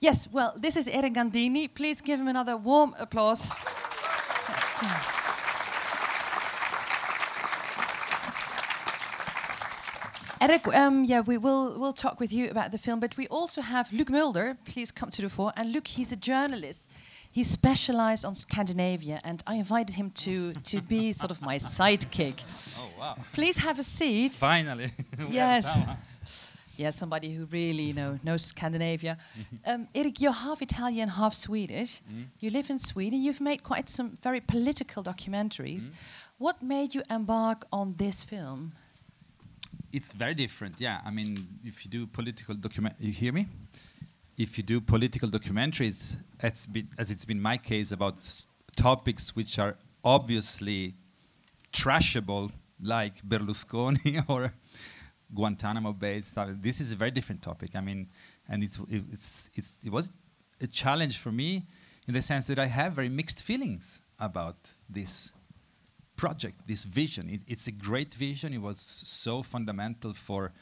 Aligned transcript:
Yes, 0.00 0.28
well, 0.30 0.54
this 0.56 0.76
is 0.76 0.86
Erik 0.86 1.14
Gandini. 1.14 1.68
Please 1.72 2.00
give 2.00 2.20
him 2.20 2.28
another 2.28 2.56
warm 2.56 2.94
applause. 3.00 3.52
Erik, 10.40 10.68
um, 10.68 11.04
yeah, 11.04 11.20
we 11.20 11.36
will 11.36 11.76
we'll 11.80 11.92
talk 11.92 12.20
with 12.20 12.32
you 12.32 12.48
about 12.48 12.70
the 12.70 12.78
film, 12.78 13.00
but 13.00 13.16
we 13.16 13.26
also 13.26 13.60
have 13.60 13.92
Luke 13.92 14.08
Mulder. 14.08 14.56
Please 14.64 14.92
come 14.92 15.10
to 15.10 15.22
the 15.22 15.28
fore. 15.28 15.52
And 15.56 15.72
Luke, 15.72 15.88
he's 15.88 16.12
a 16.12 16.16
journalist. 16.16 16.88
He's 17.32 17.50
specialized 17.50 18.24
on 18.24 18.36
Scandinavia, 18.36 19.20
and 19.24 19.42
I 19.48 19.56
invited 19.56 19.96
him 19.96 20.10
to 20.10 20.54
to 20.54 20.80
be 20.80 21.12
sort 21.12 21.32
of 21.32 21.42
my 21.42 21.58
sidekick. 21.58 22.44
Oh 22.78 22.88
wow! 23.00 23.16
Please 23.32 23.58
have 23.58 23.80
a 23.80 23.82
seat. 23.82 24.34
Finally. 24.34 24.90
yes. 25.30 25.68
Yeah, 26.78 26.90
somebody 26.90 27.34
who 27.34 27.44
really 27.46 27.82
you 27.82 27.94
know 27.94 28.18
knows 28.24 28.44
Scandinavia. 28.44 29.18
um, 29.66 29.88
Erik, 29.94 30.20
you're 30.20 30.32
half 30.32 30.62
Italian, 30.62 31.08
half 31.08 31.34
Swedish. 31.34 32.00
Mm. 32.00 32.26
You 32.40 32.50
live 32.50 32.70
in 32.70 32.78
Sweden. 32.78 33.20
You've 33.20 33.40
made 33.40 33.62
quite 33.62 33.88
some 33.88 34.16
very 34.22 34.40
political 34.40 35.02
documentaries. 35.02 35.88
Mm. 35.88 35.94
What 36.38 36.62
made 36.62 36.94
you 36.94 37.02
embark 37.10 37.66
on 37.72 37.94
this 37.96 38.22
film? 38.22 38.72
it's 39.92 40.12
very 40.14 40.34
different. 40.34 40.80
Yeah, 40.80 41.00
I 41.04 41.10
mean, 41.10 41.46
if 41.64 41.84
you 41.84 41.90
do 41.90 42.06
political 42.06 42.54
document, 42.54 42.96
you 42.98 43.12
hear 43.12 43.32
me? 43.32 43.46
If 44.36 44.56
you 44.56 44.64
do 44.64 44.80
political 44.80 45.28
documentaries, 45.28 46.16
as, 46.40 46.68
it's 46.98 47.24
been 47.24 47.40
my 47.40 47.56
case 47.56 47.90
about 47.92 48.16
topics 48.76 49.34
which 49.34 49.58
are 49.58 49.76
obviously 50.04 50.94
trashable, 51.72 52.50
like 52.80 53.20
Berlusconi 53.26 54.24
or 54.28 54.52
Guantanamo 55.32 55.92
Bay 55.92 56.20
stuff. 56.20 56.48
This 56.60 56.80
is 56.80 56.92
a 56.92 56.96
very 56.96 57.10
different 57.10 57.42
topic. 57.42 57.76
I 57.76 57.80
mean, 57.80 58.08
and 58.48 58.62
it's 58.62 58.78
it, 58.90 59.02
it's, 59.12 59.50
it's 59.54 59.78
it 59.84 59.92
was 59.92 60.10
a 60.60 60.66
challenge 60.66 61.18
for 61.18 61.32
me 61.32 61.66
in 62.06 62.14
the 62.14 62.22
sense 62.22 62.46
that 62.46 62.58
I 62.58 62.66
have 62.66 62.94
very 62.94 63.08
mixed 63.08 63.42
feelings 63.42 64.02
about 64.18 64.74
this 64.88 65.32
project, 66.16 66.66
this 66.66 66.84
vision. 66.84 67.28
It, 67.28 67.40
it's 67.46 67.68
a 67.68 67.72
great 67.72 68.14
vision. 68.14 68.52
It 68.52 68.62
was 68.62 68.80
so 68.80 69.42
fundamental 69.42 70.14
for 70.14 70.52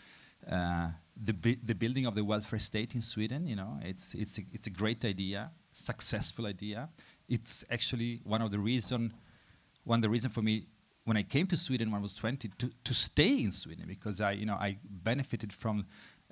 uh, 0.51 0.91
the 1.17 1.57
the 1.65 1.75
building 1.75 2.07
of 2.07 2.15
the 2.15 2.25
welfare 2.25 2.59
state 2.59 2.95
in 2.95 3.01
Sweden. 3.01 3.47
You 3.47 3.57
know, 3.57 3.79
it's 3.83 4.15
it's 4.15 4.39
a, 4.39 4.43
it's 4.53 4.67
a 4.67 4.71
great 4.71 5.05
idea, 5.05 5.51
successful 5.73 6.47
idea. 6.47 6.89
It's 7.29 7.65
actually 7.71 8.21
one 8.25 8.43
of 8.43 8.51
the 8.51 8.59
reason, 8.59 9.15
one 9.85 9.99
of 9.99 10.03
the 10.03 10.11
reason 10.11 10.31
for 10.31 10.43
me 10.43 10.67
when 11.07 11.17
I 11.17 11.23
came 11.23 11.47
to 11.47 11.57
Sweden 11.57 11.91
when 11.91 12.01
I 12.01 12.03
was 12.03 12.15
20 12.15 12.49
to, 12.59 12.71
to 12.85 12.95
stay 12.95 13.35
in 13.45 13.53
Sweden 13.53 13.85
because 13.89 14.21
I 14.21 14.33
you 14.33 14.45
know 14.45 14.59
I 14.69 14.77
benefited 14.85 15.53
from 15.53 15.87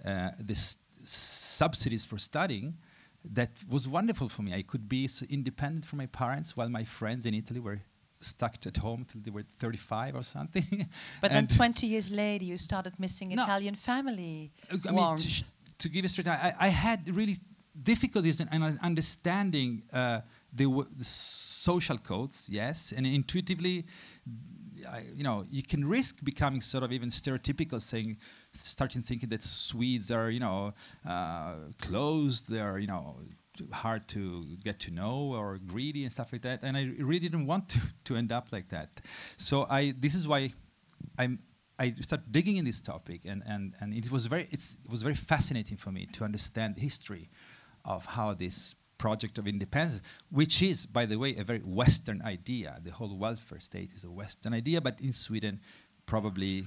uh, 0.04 0.30
this 0.38 0.76
subsidies 1.04 2.04
for 2.04 2.18
studying. 2.18 2.74
That 3.24 3.50
was 3.70 3.88
wonderful 3.88 4.28
for 4.28 4.42
me. 4.42 4.52
I 4.52 4.62
could 4.62 4.86
be 4.86 5.08
so 5.08 5.24
independent 5.30 5.86
from 5.86 5.98
my 5.98 6.06
parents 6.06 6.56
while 6.56 6.68
my 6.68 6.84
friends 6.84 7.24
in 7.24 7.32
Italy 7.34 7.60
were 7.60 7.80
stuck 8.20 8.54
at 8.66 8.76
home 8.76 9.06
till 9.10 9.20
they 9.22 9.30
were 9.30 9.42
35 9.42 10.14
or 10.16 10.22
something. 10.22 10.88
But 11.22 11.30
then 11.30 11.46
20 11.46 11.86
years 11.86 12.10
later, 12.10 12.44
you 12.44 12.58
started 12.58 12.92
missing 12.98 13.30
No. 13.30 13.42
Italian 13.42 13.76
family 13.76 14.50
I 14.70 14.76
mean, 14.90 14.94
warmth. 14.96 15.22
to, 15.22 15.28
sh- 15.28 15.44
to 15.78 15.88
give 15.88 16.04
you 16.04 16.08
straight, 16.08 16.26
I, 16.28 16.54
I 16.60 16.68
had 16.68 17.08
really 17.16 17.36
difficulties 17.82 18.40
in, 18.40 18.48
in 18.52 18.78
understanding 18.82 19.82
uh, 19.92 20.20
the, 20.52 20.66
the 20.96 21.04
social 21.04 21.98
codes, 21.98 22.46
yes, 22.50 22.92
and 22.96 23.06
intuitively, 23.06 23.84
I, 24.86 25.04
you 25.14 25.24
know, 25.24 25.44
you 25.50 25.62
can 25.62 25.84
risk 25.84 26.24
becoming 26.24 26.60
sort 26.60 26.84
of 26.84 26.92
even 26.92 27.08
stereotypical, 27.10 27.80
saying, 27.80 28.18
starting 28.52 29.02
thinking 29.02 29.28
that 29.30 29.42
Swedes 29.44 30.10
are, 30.10 30.30
you 30.30 30.40
know, 30.40 30.74
uh, 31.08 31.54
closed, 31.80 32.50
they're, 32.50 32.78
you 32.78 32.86
know, 32.86 33.16
hard 33.72 34.08
to 34.08 34.56
get 34.64 34.80
to 34.80 34.90
know 34.90 35.32
or 35.34 35.58
greedy 35.58 36.02
and 36.02 36.12
stuff 36.12 36.32
like 36.32 36.42
that. 36.42 36.60
And 36.62 36.76
I 36.76 36.90
really 36.98 37.20
didn't 37.20 37.46
want 37.46 37.68
to, 37.70 37.80
to 38.04 38.16
end 38.16 38.32
up 38.32 38.48
like 38.52 38.68
that. 38.70 39.00
So 39.36 39.66
I, 39.70 39.94
this 39.98 40.14
is 40.14 40.26
why 40.26 40.52
I'm, 41.18 41.38
I 41.78 41.92
started 42.00 42.30
digging 42.30 42.56
in 42.56 42.64
this 42.64 42.80
topic, 42.80 43.22
and, 43.24 43.42
and, 43.46 43.74
and 43.80 43.92
it 43.94 44.08
was 44.10 44.26
very 44.26 44.46
it 44.52 44.64
was 44.88 45.02
very 45.02 45.16
fascinating 45.16 45.76
for 45.76 45.90
me 45.90 46.06
to 46.12 46.22
understand 46.22 46.76
the 46.76 46.82
history 46.82 47.28
of 47.84 48.06
how 48.06 48.32
this 48.32 48.76
project 48.98 49.38
of 49.38 49.46
independence, 49.46 50.02
which 50.30 50.62
is, 50.62 50.86
by 50.86 51.06
the 51.06 51.18
way, 51.18 51.36
a 51.36 51.44
very 51.44 51.60
Western 51.60 52.22
idea. 52.22 52.78
The 52.82 52.92
whole 52.92 53.16
welfare 53.16 53.60
state 53.60 53.92
is 53.92 54.04
a 54.04 54.10
Western 54.10 54.54
idea, 54.54 54.80
but 54.80 55.00
in 55.00 55.12
Sweden, 55.12 55.60
probably 56.06 56.66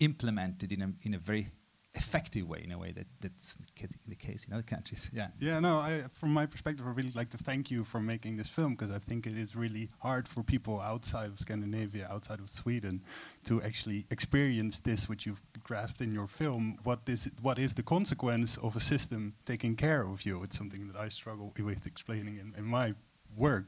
implemented 0.00 0.72
in 0.72 0.82
a, 0.82 0.92
in 1.02 1.14
a 1.14 1.18
very 1.18 1.48
effective 1.94 2.48
way, 2.48 2.60
in 2.64 2.72
a 2.72 2.78
way 2.78 2.92
that, 2.92 3.06
that's 3.20 3.56
the 3.56 3.88
the 4.08 4.16
case 4.16 4.46
in 4.46 4.52
other 4.52 4.62
countries. 4.62 5.10
Yeah. 5.14 5.28
Yeah, 5.38 5.60
no, 5.60 5.78
I, 5.78 6.02
from 6.12 6.32
my 6.32 6.46
perspective, 6.46 6.86
I 6.86 6.90
really 6.90 7.12
like 7.14 7.30
to 7.30 7.38
thank 7.38 7.70
you 7.70 7.84
for 7.84 8.00
making 8.00 8.36
this 8.36 8.48
film 8.48 8.74
because 8.74 8.90
I 8.90 8.98
think 8.98 9.26
it 9.26 9.36
is 9.38 9.54
really 9.54 9.88
hard 10.00 10.26
for 10.26 10.42
people 10.42 10.80
outside 10.80 11.28
of 11.28 11.38
Scandinavia, 11.38 12.08
outside 12.10 12.40
of 12.40 12.50
Sweden, 12.50 13.02
to 13.44 13.62
actually 13.62 14.06
experience 14.10 14.80
this, 14.80 15.08
which 15.08 15.24
you've 15.26 15.42
grasped 15.62 16.00
in 16.00 16.12
your 16.12 16.26
film. 16.26 16.78
What 16.82 17.00
is 17.06 17.30
what 17.42 17.58
is 17.58 17.74
the 17.74 17.82
consequence 17.82 18.56
of 18.56 18.74
a 18.76 18.80
system 18.80 19.34
taking 19.44 19.76
care 19.76 20.02
of 20.02 20.26
you? 20.26 20.42
It's 20.42 20.58
something 20.58 20.88
that 20.88 20.96
I 20.96 21.08
struggle 21.10 21.52
with 21.58 21.86
explaining 21.86 22.38
in, 22.38 22.54
in 22.58 22.64
my 22.64 22.94
work 23.36 23.66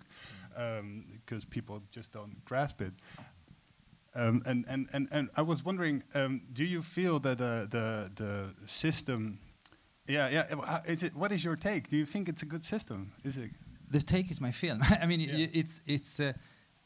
mm. 0.59 0.79
um, 0.79 1.05
because 1.25 1.45
people 1.45 1.83
just 1.91 2.13
don't 2.13 2.45
grasp 2.45 2.81
it. 2.81 2.93
Um, 4.17 4.43
and, 4.47 4.65
and, 4.69 4.89
and, 4.93 5.09
and 5.13 5.29
I 5.37 5.43
was 5.43 5.65
wondering, 5.65 6.03
um, 6.15 6.43
do 6.53 6.65
you 6.65 6.83
feel 6.83 7.21
that 7.21 7.41
uh, 7.41 7.67
the, 7.69 8.11
the 8.15 8.55
system, 8.67 9.39
yeah, 10.09 10.29
yeah, 10.31 10.45
uh, 10.67 10.81
is 10.87 11.03
it, 11.03 11.15
what 11.15 11.33
is 11.33 11.45
your 11.45 11.57
take? 11.57 11.89
Do 11.89 11.97
you 11.97 12.07
think 12.07 12.29
it's 12.29 12.43
a 12.43 12.47
good 12.47 12.65
system? 12.65 13.13
Is 13.25 13.37
it? 13.37 13.51
the 13.91 14.01
take 14.03 14.31
is 14.31 14.41
my 14.41 14.51
film. 14.51 14.81
I 15.03 15.07
mean, 15.07 15.21
Yeah. 15.21 15.47
it's 15.53 15.81
it's. 15.87 16.21
Uh, 16.21 16.33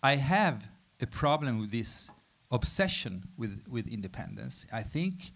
I 0.03 0.17
have 0.17 0.69
a 1.01 1.07
problem 1.07 1.59
with 1.61 1.71
this 1.71 2.11
obsession 2.51 3.25
with 3.39 3.63
with 3.71 3.87
independence. 3.89 4.67
I 4.73 4.83
think 4.83 5.31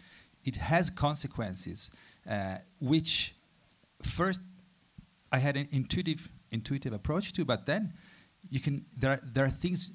it 0.45 0.57
has 0.57 0.91
consequences, 0.91 1.91
uh, 2.29 2.59
which 2.81 3.35
first 4.03 4.41
I 5.33 5.39
had 5.39 5.57
an 5.57 5.69
intuitive 5.71 6.31
intuitive 6.51 6.93
approach 6.93 7.33
to, 7.33 7.45
but 7.45 7.67
then 7.67 7.93
you 8.51 8.61
can 8.61 8.85
there 9.01 9.13
are, 9.13 9.21
there 9.25 9.45
are 9.45 9.51
things 9.61 9.91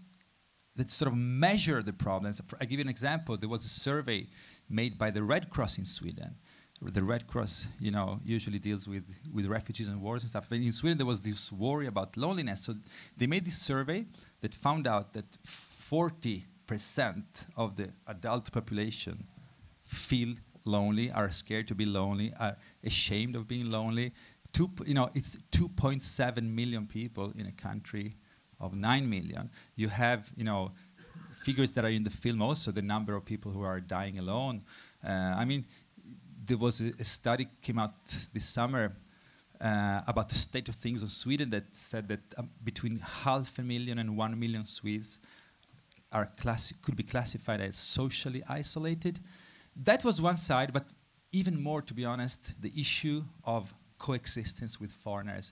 that 0.80 0.90
sort 0.90 1.12
of 1.12 1.18
measure 1.18 1.84
the 1.84 1.92
problems. 1.92 2.42
I 2.62 2.64
give 2.64 2.80
you 2.80 2.86
an 2.86 2.90
example. 2.90 3.36
There 3.36 3.50
was 3.50 3.66
a 3.66 3.68
survey 3.68 4.28
made 4.70 4.98
by 4.98 5.12
the 5.12 5.22
Red 5.22 5.50
Cross 5.50 5.78
in 5.78 5.86
Sweden. 5.86 6.36
The 6.82 7.04
Red 7.04 7.28
Cross, 7.28 7.68
you 7.82 7.92
know, 7.92 8.22
usually 8.24 8.60
deals 8.60 8.88
with, 8.88 9.20
with 9.34 9.48
refugees 9.48 9.90
and 9.90 10.02
wars 10.02 10.24
and 10.24 10.30
stuff. 10.30 10.46
But 10.48 10.60
in 10.60 10.72
Sweden, 10.72 10.98
there 10.98 11.06
was 11.06 11.20
this 11.20 11.52
worry 11.52 11.88
about 11.88 12.16
loneliness. 12.16 12.62
So 12.62 12.76
they 13.18 13.28
made 13.28 13.44
this 13.44 13.58
survey 13.58 14.06
that 14.40 14.56
found 14.56 14.88
out 14.88 15.12
that 15.12 15.38
40% 15.46 16.44
of 17.58 17.76
the 17.76 17.90
adult 18.08 18.50
population 18.54 19.28
feel 19.84 20.36
lonely, 20.64 21.12
are 21.12 21.30
scared 21.30 21.68
to 21.68 21.76
be 21.76 21.86
lonely, 21.86 22.32
are 22.40 22.56
ashamed 22.86 23.36
of 23.36 23.50
being 23.50 23.70
lonely. 23.70 24.14
Two, 24.54 24.72
you 24.86 24.94
know, 24.94 25.10
it's 25.14 25.36
2.7 25.52 26.42
million 26.42 26.88
people 26.88 27.34
in 27.38 27.48
a 27.48 27.52
country 27.52 28.16
of 28.60 28.74
9 28.74 29.10
million. 29.10 29.50
You 29.76 29.90
have, 29.90 30.32
you 30.36 30.44
know, 30.44 30.72
figures 31.44 31.72
that 31.72 31.86
are 31.86 31.90
in 31.90 32.04
the 32.04 32.10
film 32.10 32.42
also, 32.42 32.72
the 32.72 32.82
number 32.82 33.16
of 33.16 33.26
people 33.26 33.52
who 33.52 33.64
are 33.64 33.80
dying 33.80 34.20
alone. 34.20 34.62
Uh, 35.06 35.12
I 35.12 35.46
mean, 35.46 35.66
there 36.46 36.58
was 36.58 36.82
a, 36.82 36.92
a 37.00 37.04
study 37.04 37.48
came 37.62 37.80
out 37.80 37.94
this 38.34 38.46
summer 38.46 38.96
uh, 39.62 40.02
about 40.08 40.30
the 40.30 40.36
state 40.36 40.70
of 40.70 40.76
things 40.76 41.04
of 41.04 41.12
Sweden 41.12 41.50
that 41.50 41.76
said 41.76 42.08
that 42.08 42.20
um, 42.38 42.50
between 42.64 43.00
half 43.00 43.58
a 43.60 43.62
million 43.62 44.00
and 44.00 44.18
one 44.18 44.40
million 44.40 44.66
Swedes 44.66 45.20
are 46.12 46.30
classi- 46.40 46.82
could 46.82 46.96
be 46.96 47.04
classified 47.04 47.62
as 47.62 47.78
socially 47.78 48.42
isolated. 48.50 49.20
That 49.76 50.04
was 50.04 50.22
one 50.22 50.38
side, 50.38 50.74
but 50.74 50.86
even 51.32 51.62
more, 51.62 51.82
to 51.82 51.94
be 51.94 52.06
honest, 52.06 52.60
the 52.62 52.72
issue 52.76 53.24
of 53.44 53.74
coexistence 53.98 54.80
with 54.80 54.92
foreigners. 54.92 55.52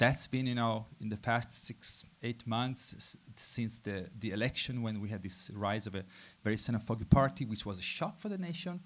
That's 0.00 0.26
been, 0.26 0.46
you 0.46 0.54
know, 0.54 0.86
in 0.98 1.10
the 1.10 1.18
past 1.18 1.66
six, 1.66 2.06
eight 2.22 2.46
months 2.46 3.16
since 3.36 3.78
the, 3.80 4.08
the 4.18 4.30
election 4.30 4.80
when 4.80 4.98
we 4.98 5.10
had 5.10 5.22
this 5.22 5.50
rise 5.54 5.86
of 5.86 5.94
a 5.94 6.04
very 6.42 6.56
xenophobic 6.56 7.10
party, 7.10 7.44
which 7.44 7.66
was 7.66 7.78
a 7.78 7.82
shock 7.82 8.18
for 8.18 8.30
the 8.30 8.38
nation. 8.38 8.80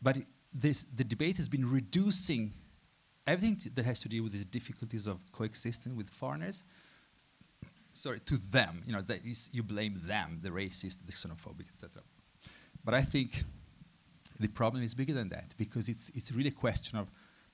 But 0.00 0.18
this, 0.54 0.86
the 0.94 1.02
debate 1.02 1.36
has 1.38 1.48
been 1.48 1.68
reducing 1.68 2.52
everything 3.26 3.60
that 3.74 3.84
has 3.84 3.98
to 4.02 4.08
do 4.08 4.22
with 4.22 4.38
the 4.38 4.44
difficulties 4.44 5.08
of 5.08 5.20
coexisting 5.32 5.96
with 5.96 6.08
foreigners 6.08 6.62
sorry, 7.92 8.20
to 8.20 8.36
them. 8.36 8.82
You 8.86 8.92
know, 8.92 9.02
you 9.50 9.62
blame 9.64 10.00
them, 10.04 10.38
the 10.42 10.50
racist, 10.50 11.06
the 11.06 11.12
xenophobic, 11.12 11.68
etc. 11.68 12.02
But 12.84 12.94
I 12.94 13.02
think 13.02 13.42
the 14.38 14.48
problem 14.48 14.84
is 14.84 14.94
bigger 14.94 15.14
than 15.14 15.30
that 15.30 15.54
because 15.56 15.88
it's 15.88 16.10
it's 16.10 16.30
really 16.30 16.50
a 16.50 16.60
question 16.66 16.98
of, 16.98 17.08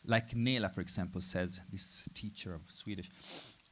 like 0.05 0.31
Nela, 0.35 0.73
for 0.75 0.81
example, 0.81 1.21
says 1.21 1.61
this 1.71 2.09
teacher 2.15 2.55
of 2.55 2.63
Swedish 2.71 3.09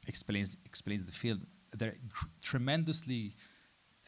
explains 0.06 0.56
explains 0.64 1.04
the 1.04 1.12
field. 1.12 1.40
There 1.78 1.90
are 1.90 1.96
tremendously 2.42 3.34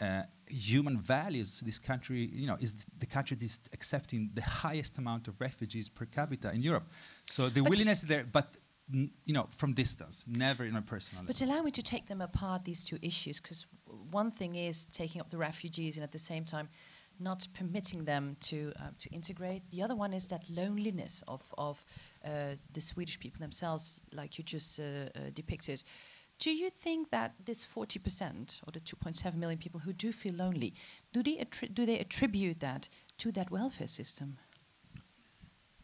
uh, 0.00 0.22
human 0.46 0.98
values. 1.00 1.60
This 1.60 1.78
country, 1.78 2.28
you 2.32 2.46
know, 2.46 2.56
is 2.60 2.72
the 2.98 3.06
country 3.06 3.36
that 3.36 3.44
is 3.44 3.60
accepting 3.72 4.30
the 4.34 4.42
highest 4.42 4.98
amount 4.98 5.28
of 5.28 5.34
refugees 5.40 5.88
per 5.88 6.06
capita 6.06 6.50
in 6.52 6.62
Europe. 6.62 6.86
So 7.26 7.48
the 7.48 7.60
But- 7.62 7.70
willingness 7.70 8.00
there, 8.02 8.24
but 8.24 8.56
n- 8.92 9.10
you 9.24 9.32
know, 9.34 9.48
from 9.50 9.74
distance, 9.74 10.24
never 10.26 10.64
in 10.64 10.76
a 10.76 10.82
personal. 10.82 11.24
But 11.24 11.40
level. 11.40 11.54
allow 11.54 11.62
me 11.64 11.70
to 11.72 11.82
take 11.82 12.06
them 12.06 12.20
apart, 12.20 12.64
these 12.64 12.84
two 12.84 12.98
issues, 13.02 13.40
because 13.40 13.66
one 14.10 14.30
thing 14.30 14.56
is 14.56 14.86
taking 14.86 15.20
up 15.20 15.28
the 15.30 15.38
refugees 15.38 15.96
and 15.96 16.04
at 16.04 16.12
the 16.12 16.18
same 16.18 16.44
time 16.44 16.68
not 17.18 17.46
permitting 17.54 18.04
them 18.04 18.36
to, 18.40 18.72
uh, 18.78 18.90
to 18.98 19.10
integrate. 19.10 19.68
The 19.70 19.82
other 19.82 19.94
one 19.94 20.12
is 20.12 20.26
that 20.28 20.48
loneliness 20.50 21.22
of, 21.28 21.42
of 21.58 21.84
uh, 22.24 22.56
the 22.72 22.80
Swedish 22.80 23.18
people 23.18 23.40
themselves, 23.40 24.00
like 24.12 24.38
you 24.38 24.44
just 24.44 24.80
uh, 24.80 24.82
uh, 24.82 25.30
depicted. 25.34 25.82
Do 26.38 26.50
you 26.50 26.70
think 26.70 27.10
that 27.10 27.34
this 27.44 27.64
40% 27.64 28.60
or 28.66 28.72
the 28.72 28.80
2.7 28.80 29.34
million 29.34 29.58
people 29.58 29.80
who 29.80 29.92
do 29.92 30.10
feel 30.10 30.34
lonely, 30.34 30.74
do 31.12 31.22
they, 31.22 31.44
do 31.72 31.86
they 31.86 31.98
attribute 31.98 32.60
that 32.60 32.88
to 33.18 33.30
that 33.32 33.50
welfare 33.50 33.86
system? 33.86 34.38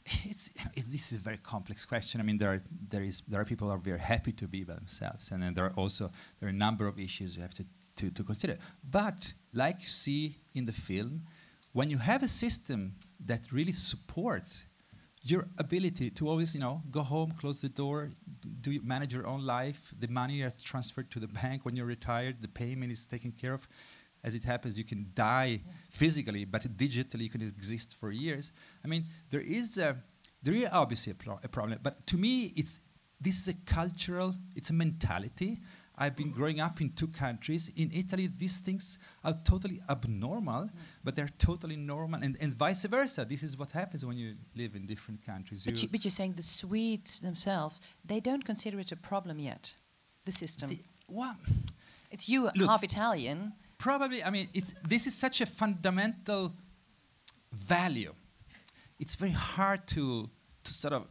it's, 0.25 0.51
it, 0.75 0.85
this 0.91 1.13
is 1.13 1.19
a 1.19 1.21
very 1.21 1.37
complex 1.39 1.85
question. 1.85 2.21
I 2.21 2.25
mean, 2.25 2.39
there 2.39 2.53
are 2.53 2.63
there 2.89 3.03
is 3.03 3.23
there 3.29 3.41
are 3.41 3.45
people 3.45 3.69
who 3.69 3.75
are 3.75 3.79
very 3.79 3.99
happy 3.99 4.33
to 4.33 4.49
be 4.49 4.65
by 4.65 4.75
themselves, 4.75 5.31
and 5.31 5.43
then 5.43 5.55
there 5.55 5.67
are 5.67 5.75
also 5.77 6.11
there 6.39 6.49
are 6.49 6.53
a 6.53 6.57
number 6.67 6.87
of 6.87 6.99
issues 6.99 7.37
you 7.37 7.43
have 7.43 7.55
to, 7.55 7.65
to, 7.99 8.11
to 8.11 8.23
consider. 8.25 8.59
But 8.89 9.33
like 9.53 9.83
you 9.83 9.89
see 9.89 10.39
in 10.55 10.67
the 10.67 10.73
film, 10.73 11.23
when 11.73 11.91
you 11.91 11.99
have 11.99 12.23
a 12.23 12.29
system 12.29 12.95
that 13.27 13.53
really 13.53 13.73
supports 13.73 14.65
your 15.23 15.49
ability 15.59 16.11
to 16.11 16.29
always, 16.29 16.55
you 16.55 16.61
know, 16.61 16.83
go 16.91 17.03
home, 17.03 17.33
close 17.33 17.61
the 17.61 17.69
door, 17.69 18.11
do 18.61 18.71
you 18.71 18.81
manage 18.83 19.13
your 19.13 19.27
own 19.27 19.45
life, 19.45 19.93
the 19.99 20.09
money 20.09 20.43
is 20.43 20.63
transferred 20.63 21.11
to 21.11 21.21
the 21.21 21.29
bank 21.29 21.65
when 21.65 21.77
you're 21.77 21.87
retired, 21.87 22.41
the 22.41 22.49
payment 22.49 22.91
is 22.91 23.05
taken 23.05 23.33
care 23.33 23.55
of. 23.55 23.69
As 24.25 24.35
it 24.35 24.45
happens, 24.45 24.77
you 24.79 24.85
can 24.85 25.11
die 25.15 25.61
physically, 25.91 26.45
but 26.45 26.63
digitally 26.77 27.23
you 27.23 27.31
can 27.31 27.43
exist 27.43 27.97
for 28.01 28.11
years. 28.11 28.53
I 28.85 28.89
mean, 28.89 29.05
there 29.31 29.41
is 29.41 29.79
a, 29.79 29.97
there 30.43 30.55
is 30.55 30.69
obviously 30.73 31.13
a, 31.13 31.15
pro- 31.15 31.41
a 31.45 31.49
problem, 31.49 31.79
but 31.83 32.07
to 32.09 32.17
me, 32.17 32.53
it's 32.57 32.81
this 33.21 33.41
is 33.41 33.49
a 33.49 33.55
cultural, 33.67 34.35
it's 34.55 34.71
a 34.71 34.73
mentality. 34.73 35.59
I've 36.01 36.15
been 36.15 36.31
growing 36.31 36.61
up 36.61 36.81
in 36.81 36.91
two 36.93 37.09
countries. 37.09 37.71
In 37.77 37.91
Italy, 37.93 38.29
these 38.29 38.59
things 38.61 38.99
are 39.25 39.35
totally 39.45 39.81
abnormal, 39.91 40.63
mm. 40.65 40.71
but 41.05 41.17
they're 41.17 41.33
totally 41.39 41.77
normal, 41.77 42.23
and, 42.23 42.37
and 42.41 42.55
vice 42.55 42.85
versa. 42.85 43.25
This 43.25 43.43
is 43.43 43.59
what 43.59 43.71
happens 43.73 44.07
when 44.07 44.17
you 44.17 44.37
live 44.55 44.77
in 44.77 44.87
different 44.87 45.25
countries. 45.27 45.65
But, 45.65 45.75
You- 45.75 45.83
you, 45.83 45.89
but 45.93 46.05
you're 46.05 46.11
saying 46.21 46.35
the 46.35 46.43
Swedes 46.43 47.21
themselves, 47.21 47.81
they 48.05 48.21
don't 48.21 48.45
consider 48.45 48.79
it 48.79 48.93
a 48.93 48.97
problem 48.97 49.39
yet, 49.41 49.75
the 50.25 50.33
system. 50.33 50.69
the- 50.71 50.85
well, 51.09 51.37
it's 52.11 52.29
you, 52.29 52.45
Look. 52.55 52.69
half 52.69 52.83
Italian. 52.85 53.53
probably 53.79 54.25
i 54.25 54.31
mean 54.31 54.49
it's 54.55 54.75
this 54.93 55.07
is 55.07 55.15
such 55.17 55.41
a 55.41 55.47
fundamental 55.47 56.53
value 57.53 58.13
it's 58.99 59.15
very 59.15 59.31
hard 59.33 59.87
to 59.87 60.29
to 60.65 60.73
sort 60.73 60.93
of 60.95 61.03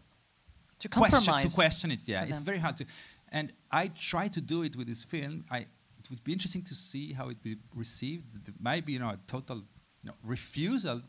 To 0.80 0.90
question 0.90 1.26
compromise. 1.26 1.52
to 1.52 1.56
question 1.56 1.92
it 1.92 2.00
yeah 2.06 2.26
it's 2.30 2.44
very 2.44 2.60
hard 2.60 2.76
to 2.78 2.86
and 3.32 3.54
i 3.72 3.88
try 3.88 4.28
to 4.28 4.42
do 4.42 4.64
it 4.64 4.76
with 4.76 4.88
this 4.88 5.04
film. 5.04 5.44
I 5.52 5.60
it 6.00 6.10
would 6.10 6.24
be 6.24 6.32
interesting 6.32 6.64
to 6.64 6.76
see 6.76 7.12
how 7.12 7.28
it 7.28 7.44
be 7.44 7.58
received. 7.76 8.48
It 8.48 8.54
might 8.62 8.86
be 8.86 8.94
you 8.94 9.00
know 9.00 9.10
a 9.10 9.20
total 9.28 9.58
you 9.58 10.10
know, 10.10 10.14
refusal 10.24 11.02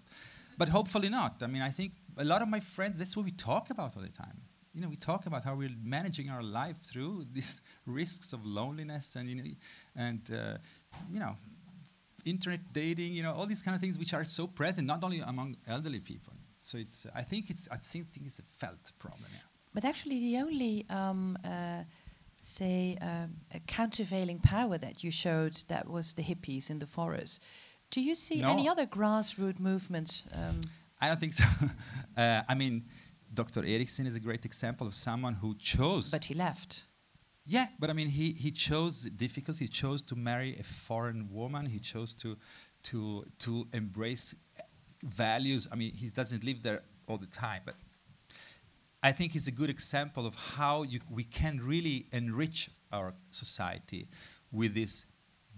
but 0.57 0.69
hopefully 0.69 1.09
not. 1.09 1.43
I 1.43 1.47
mean 1.47 1.63
i 1.63 1.71
think 1.71 1.93
a 2.17 2.25
lot 2.25 2.43
of 2.43 2.49
my 2.49 2.61
friends 2.61 2.99
that's 2.99 3.17
what 3.17 3.25
we 3.25 3.33
talk 3.33 3.71
about 3.71 3.97
all 3.97 4.03
the 4.03 4.09
time. 4.09 4.39
You 4.75 4.83
know 4.83 4.89
we 4.89 4.97
talk 4.97 5.27
about 5.27 5.45
how 5.45 5.55
we're 5.55 5.79
managing 5.83 6.31
our 6.31 6.43
life 6.43 6.79
through 6.83 7.27
these 7.33 7.61
risks 7.87 8.33
of 8.33 8.45
loneliness 8.45 9.17
and 9.17 9.29
you 9.29 9.37
know 9.37 9.51
and 9.97 10.23
uh, 10.33 10.59
you 11.11 11.21
know 11.21 11.37
internet 12.25 12.61
dating 12.73 13.13
you 13.13 13.23
know 13.23 13.33
all 13.33 13.47
these 13.47 13.63
kind 13.63 13.75
of 13.75 13.81
things 13.81 13.99
which 13.99 14.13
are 14.13 14.25
so 14.25 14.47
present 14.47 14.87
not 14.87 15.03
only 15.05 15.21
among 15.21 15.57
elderly 15.69 16.01
people. 16.01 16.33
So 16.61 16.77
it's 16.77 17.07
i 17.15 17.23
think 17.23 17.51
it's 17.51 17.69
i 17.71 17.77
think 17.77 18.27
it's 18.27 18.41
a 18.41 18.49
felt 18.61 18.85
problem 18.99 19.31
yeah. 19.33 19.49
But 19.75 19.85
actually, 19.85 20.19
the 20.21 20.39
only, 20.39 20.85
um, 20.91 21.39
uh, 21.45 21.85
say, 22.41 22.97
um, 23.01 23.37
a 23.53 23.61
countervailing 23.61 24.39
power 24.41 24.79
that 24.79 25.03
you 25.05 25.11
showed 25.11 25.55
that 25.69 25.89
was 25.89 26.15
the 26.15 26.23
hippies 26.23 26.71
in 26.71 26.79
the 26.79 26.87
forest. 26.87 27.43
Do 27.91 28.01
you 28.01 28.15
see 28.15 28.41
No. 28.43 28.51
any 28.51 28.69
other 28.69 28.87
grassroots 28.87 29.59
movements? 29.59 30.25
Um, 30.33 30.61
I 31.01 31.09
don't 31.09 31.21
think 31.21 31.33
so. 31.33 31.45
uh, 32.17 32.43
I 32.49 32.55
mean, 32.55 32.85
Dr. 33.33 33.65
Erikson 33.65 34.07
is 34.07 34.17
a 34.17 34.21
great 34.21 34.45
example 34.45 34.87
of 34.87 34.95
someone 34.95 35.35
who 35.35 35.55
chose. 35.57 36.11
but 36.11 36.25
he 36.25 36.35
left. 36.35 36.85
yeah, 37.47 37.67
but 37.79 37.89
I 37.91 37.93
mean, 37.93 38.09
he, 38.09 38.33
he 38.33 38.51
chose 38.51 39.03
difficulty. 39.05 39.65
He 39.65 39.69
chose 39.69 40.03
to 40.03 40.17
marry 40.17 40.57
a 40.59 40.63
foreign 40.63 41.31
woman. 41.33 41.67
He 41.67 41.79
chose 41.79 42.15
to, 42.15 42.37
to, 42.85 43.25
to 43.41 43.67
embrace 43.73 44.35
values. 45.03 45.67
I 45.73 45.77
mean, 45.77 45.93
he 45.95 46.09
doesn't 46.11 46.45
live 46.45 46.63
there 46.63 46.83
all 47.07 47.19
the 47.19 47.27
time, 47.27 47.63
but 47.65 47.77
I 49.03 49.13
think 49.13 49.37
it's 49.37 49.47
a 49.47 49.53
good 49.53 49.71
example 49.71 50.27
of 50.27 50.35
how 50.35 50.83
you, 50.83 51.01
we 51.11 51.25
can 51.25 51.61
really 51.63 52.07
enrich 52.13 52.71
our 52.93 53.15
society 53.31 54.09
with 54.51 54.75
these 54.75 55.07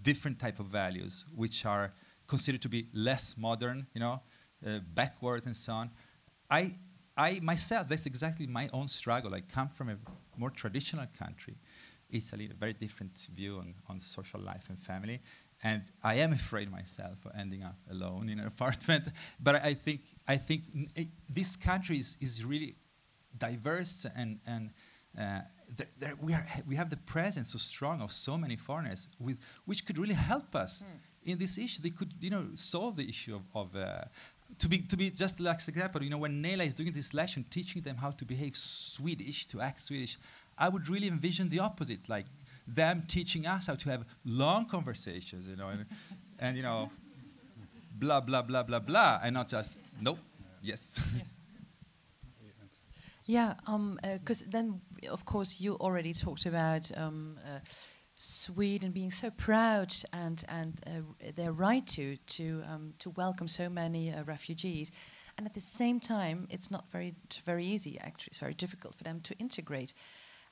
different 0.01 0.39
type 0.39 0.59
of 0.59 0.67
values, 0.67 1.25
which 1.35 1.65
are 1.65 1.91
considered 2.27 2.61
to 2.61 2.69
be 2.69 2.87
less 2.93 3.37
modern, 3.37 3.87
you 3.93 3.99
know, 3.99 4.21
uh, 4.65 4.79
backward 4.93 5.45
and 5.47 5.55
so 5.55 5.73
on. 5.73 5.89
I, 6.49 6.73
I 7.17 7.39
myself, 7.41 7.89
that's 7.89 8.05
exactly 8.05 8.45
my 8.45 8.69
own 8.73 8.87
struggle. 8.87 9.33
I 9.33 9.41
come 9.41 9.69
from 9.69 9.89
a 9.89 9.97
more 10.37 10.51
traditional 10.51 11.07
country, 11.17 11.55
Italy, 12.11 12.47
a 12.51 12.53
very 12.53 12.73
different 12.73 13.17
view 13.33 13.57
on, 13.57 13.73
on 13.89 13.99
social 13.99 14.39
life 14.39 14.67
and 14.69 14.77
family. 14.77 15.19
And 15.63 15.83
I 16.03 16.15
am 16.15 16.31
afraid 16.31 16.71
myself 16.71 17.25
of 17.25 17.31
ending 17.37 17.63
up 17.63 17.77
alone 17.89 18.29
in 18.29 18.39
an 18.39 18.47
apartment. 18.55 19.05
But 19.39 19.63
I 19.63 19.73
think, 19.73 20.01
I 20.27 20.37
think 20.37 20.63
this 21.27 21.55
country 21.55 21.97
is, 21.97 22.17
is 22.19 22.45
really 22.45 22.75
diverse 23.37 24.05
and, 24.15 24.39
and 24.45 24.69
uh, 25.17 25.41
th- 25.77 25.89
there 25.99 26.13
we, 26.21 26.33
are, 26.33 26.45
we 26.67 26.75
have 26.75 26.89
the 26.89 26.97
presence 26.97 27.51
so 27.51 27.57
strong 27.57 28.01
of 28.01 28.11
so 28.11 28.37
many 28.37 28.55
foreigners 28.55 29.07
with, 29.19 29.39
which 29.65 29.85
could 29.85 29.97
really 29.97 30.13
help 30.13 30.55
us 30.55 30.83
in 31.23 31.37
this 31.37 31.57
issue. 31.57 31.81
They 31.81 31.89
could, 31.89 32.13
you 32.19 32.29
know, 32.29 32.45
solve 32.55 32.95
the 32.95 33.07
issue 33.07 33.35
of, 33.35 33.41
of 33.53 33.75
uh, 33.75 34.03
to 34.59 34.69
be 34.69 34.79
to 34.79 34.97
be 34.97 35.09
just 35.09 35.39
like 35.39 35.55
example, 35.67 36.03
you 36.03 36.09
know, 36.09 36.17
when 36.17 36.43
Nela 36.43 36.65
is 36.65 36.73
doing 36.73 36.91
this 36.91 37.13
lesson, 37.13 37.45
teaching 37.49 37.81
them 37.81 37.97
how 37.97 38.11
to 38.11 38.25
behave 38.25 38.55
Swedish, 38.57 39.47
to 39.47 39.61
act 39.61 39.81
Swedish, 39.81 40.17
I 40.57 40.69
would 40.69 40.89
really 40.89 41.07
envision 41.07 41.49
the 41.49 41.59
opposite, 41.59 42.09
like 42.09 42.25
them 42.67 43.03
teaching 43.07 43.45
us 43.47 43.67
how 43.67 43.75
to 43.75 43.89
have 43.89 44.05
long 44.25 44.65
conversations, 44.65 45.47
you 45.47 45.55
know, 45.55 45.69
and, 45.69 45.85
and 46.39 46.57
you 46.57 46.63
know, 46.63 46.89
blah 47.99 48.19
blah 48.19 48.41
blah 48.41 48.63
blah 48.63 48.79
blah, 48.79 49.19
and 49.23 49.33
not 49.33 49.47
just 49.49 49.77
nope, 50.01 50.19
yes. 50.61 50.99
Yeah, 51.15 51.23
because 54.19 54.41
then, 54.45 54.81
of 55.09 55.25
course, 55.25 55.61
you 55.61 55.75
already 55.75 56.13
talked 56.13 56.45
about 56.45 56.91
um, 56.97 57.37
uh, 57.45 57.59
Sweden 58.13 58.91
being 58.91 59.11
so 59.11 59.31
proud 59.31 59.93
and 60.13 60.43
and 60.47 60.79
uh, 60.85 61.31
their 61.35 61.51
right 61.51 61.85
to 61.87 62.17
to 62.17 62.61
um, 62.67 62.93
to 62.99 63.09
welcome 63.11 63.47
so 63.47 63.69
many 63.69 64.13
uh, 64.13 64.23
refugees, 64.23 64.91
and 65.37 65.47
at 65.47 65.53
the 65.53 65.61
same 65.61 65.99
time, 65.99 66.47
it's 66.49 66.69
not 66.69 66.91
very 66.91 67.15
very 67.45 67.65
easy. 67.65 67.97
Actually, 67.99 68.31
it's 68.31 68.39
very 68.39 68.53
difficult 68.53 68.95
for 68.95 69.03
them 69.03 69.21
to 69.21 69.33
integrate. 69.39 69.93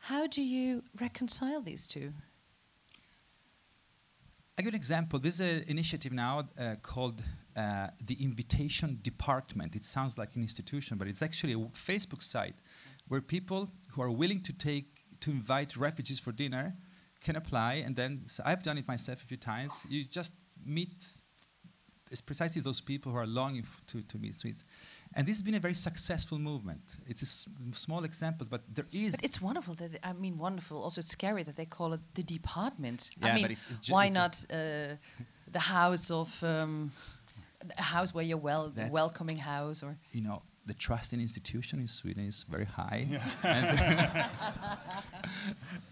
How 0.01 0.27
do 0.27 0.41
you 0.41 0.83
reconcile 0.99 1.61
these 1.61 1.87
two? 1.87 2.13
I 4.59 4.61
give 4.61 4.73
an 4.73 4.75
example. 4.75 5.19
There's 5.19 5.39
an 5.39 5.63
initiative 5.67 6.11
now 6.11 6.49
uh, 6.59 6.75
called 6.81 7.23
uh, 7.55 7.87
the 8.05 8.21
Invitation 8.21 8.99
Department. 9.01 9.73
It 9.73 9.85
sounds 9.85 10.17
like 10.17 10.35
an 10.35 10.41
institution, 10.41 10.97
but 10.97 11.07
it's 11.07 11.21
actually 11.21 11.53
a 11.53 11.59
Facebook 11.89 12.21
site 12.21 12.55
where 13.07 13.21
people 13.21 13.69
who 13.91 14.01
are 14.01 14.11
willing 14.11 14.41
to 14.41 14.51
take 14.51 15.05
to 15.21 15.31
invite 15.31 15.77
refugees 15.77 16.19
for 16.19 16.33
dinner 16.33 16.75
can 17.23 17.37
apply. 17.37 17.75
And 17.75 17.95
then 17.95 18.23
so 18.25 18.43
I've 18.45 18.61
done 18.61 18.77
it 18.77 18.85
myself 18.85 19.23
a 19.23 19.25
few 19.25 19.37
times. 19.37 19.85
You 19.87 20.03
just 20.03 20.33
meet 20.65 20.91
it's 22.11 22.21
precisely 22.21 22.61
those 22.61 22.81
people 22.81 23.11
who 23.13 23.17
are 23.17 23.27
longing 23.27 23.65
to, 23.87 24.01
to 24.01 24.17
meet 24.17 24.35
Swedes. 24.35 24.65
And 25.15 25.27
this 25.27 25.35
has 25.37 25.41
been 25.43 25.55
a 25.55 25.59
very 25.59 25.73
successful 25.73 26.37
movement. 26.39 26.97
It's 27.07 27.21
a 27.23 27.25
s- 27.25 27.47
small 27.71 28.03
example, 28.03 28.45
but 28.49 28.61
there 28.73 28.85
is. 28.93 29.11
But 29.15 29.23
it's 29.23 29.41
wonderful 29.41 29.73
that 29.75 29.91
I 30.03 30.13
mean 30.13 30.37
wonderful. 30.37 30.77
Also, 30.83 31.01
it's 31.01 31.09
scary 31.11 31.43
that 31.43 31.55
they 31.55 31.65
call 31.65 31.93
it 31.93 31.99
the 32.13 32.23
department. 32.23 33.09
Yeah, 33.19 33.27
I 33.31 33.33
mean, 33.35 33.43
but 33.43 33.51
it's- 33.51 33.71
it's 33.77 33.89
why 33.89 34.05
it's 34.05 34.13
not 34.15 34.45
uh, 34.51 34.95
the 35.51 35.59
house 35.59 36.11
of 36.11 36.43
um, 36.43 36.91
a 37.77 37.81
house 37.81 38.13
where 38.13 38.23
you're 38.23 38.37
well, 38.43 38.69
That's- 38.69 38.91
welcoming 38.93 39.37
house 39.39 39.81
or 39.83 39.97
you 40.11 40.21
know, 40.21 40.41
the 40.67 40.73
trust 40.75 41.11
in 41.13 41.19
institution 41.19 41.79
in 41.79 41.87
Sweden 41.87 42.25
is 42.27 42.45
very 42.47 42.65
high. 42.65 43.07
and 43.43 43.67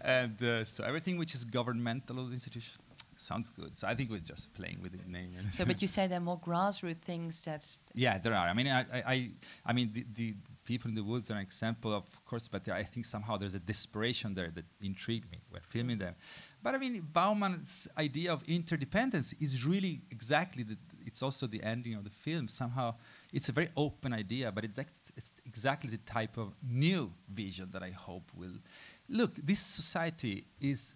and 0.00 0.42
uh, 0.42 0.64
so 0.64 0.84
everything 0.84 1.18
which 1.18 1.34
is 1.34 1.44
governmental 1.44 2.30
institution 2.32 2.80
sounds 3.20 3.50
good. 3.50 3.76
So 3.76 3.86
I 3.86 3.94
think 3.94 4.10
we're 4.10 4.18
just 4.18 4.54
playing 4.54 4.78
with 4.82 4.92
the 4.92 5.10
name. 5.10 5.30
so. 5.50 5.64
But 5.64 5.82
you 5.82 5.88
say 5.88 6.06
there 6.06 6.18
are 6.18 6.20
more 6.20 6.38
grassroots 6.38 6.98
things 6.98 7.44
that 7.44 7.66
yeah, 7.94 8.18
there 8.18 8.34
are. 8.34 8.48
I 8.48 8.54
mean, 8.54 8.68
I, 8.68 8.80
I, 8.80 9.02
I, 9.06 9.30
I 9.66 9.72
mean, 9.72 9.90
the, 9.92 10.06
the, 10.14 10.34
people 10.64 10.90
in 10.90 10.94
the 10.94 11.02
woods 11.02 11.30
are 11.30 11.34
an 11.34 11.40
example, 11.40 11.94
of 11.94 12.24
course, 12.26 12.46
but 12.46 12.68
I 12.68 12.82
think 12.82 13.06
somehow 13.06 13.38
there's 13.38 13.54
a 13.54 13.60
desperation 13.60 14.34
there 14.34 14.50
that 14.54 14.66
intrigued 14.82 15.30
me 15.32 15.38
when 15.50 15.62
filming 15.62 15.98
them. 15.98 16.14
But 16.62 16.74
I 16.74 16.78
mean, 16.78 17.00
Bauman's 17.10 17.88
idea 17.96 18.32
of 18.32 18.42
interdependence 18.46 19.32
is 19.34 19.64
really 19.64 20.02
exactly 20.10 20.64
the, 20.64 20.76
it's 21.06 21.22
also 21.22 21.46
the 21.46 21.62
ending 21.62 21.94
of 21.94 22.04
the 22.04 22.10
film. 22.10 22.48
Somehow, 22.48 22.96
it's 23.32 23.48
a 23.48 23.52
very 23.52 23.68
open 23.76 24.12
idea, 24.12 24.52
but 24.52 24.64
it's, 24.64 24.78
it's 24.78 25.32
exactly 25.46 25.90
the 25.90 25.98
type 25.98 26.36
of 26.36 26.52
new 26.62 27.10
vision 27.32 27.68
that 27.72 27.82
I 27.82 27.90
hope 27.90 28.30
will. 28.36 28.58
Look, 29.08 29.36
this 29.36 29.60
society 29.60 30.44
is 30.60 30.94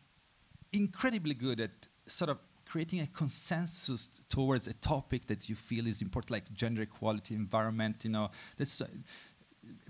incredibly 0.72 1.34
good 1.34 1.60
at 1.60 1.88
sort 2.12 2.30
of 2.30 2.38
creating 2.64 3.00
a 3.00 3.06
consensus 3.06 4.10
towards 4.28 4.66
a 4.66 4.72
topic 4.74 5.26
that 5.26 5.48
you 5.48 5.54
feel 5.54 5.86
is 5.86 6.00
important, 6.00 6.30
like 6.30 6.52
gender 6.54 6.82
equality, 6.82 7.34
environment. 7.34 8.04
You 8.04 8.10
know, 8.10 8.30
there's 8.56 8.82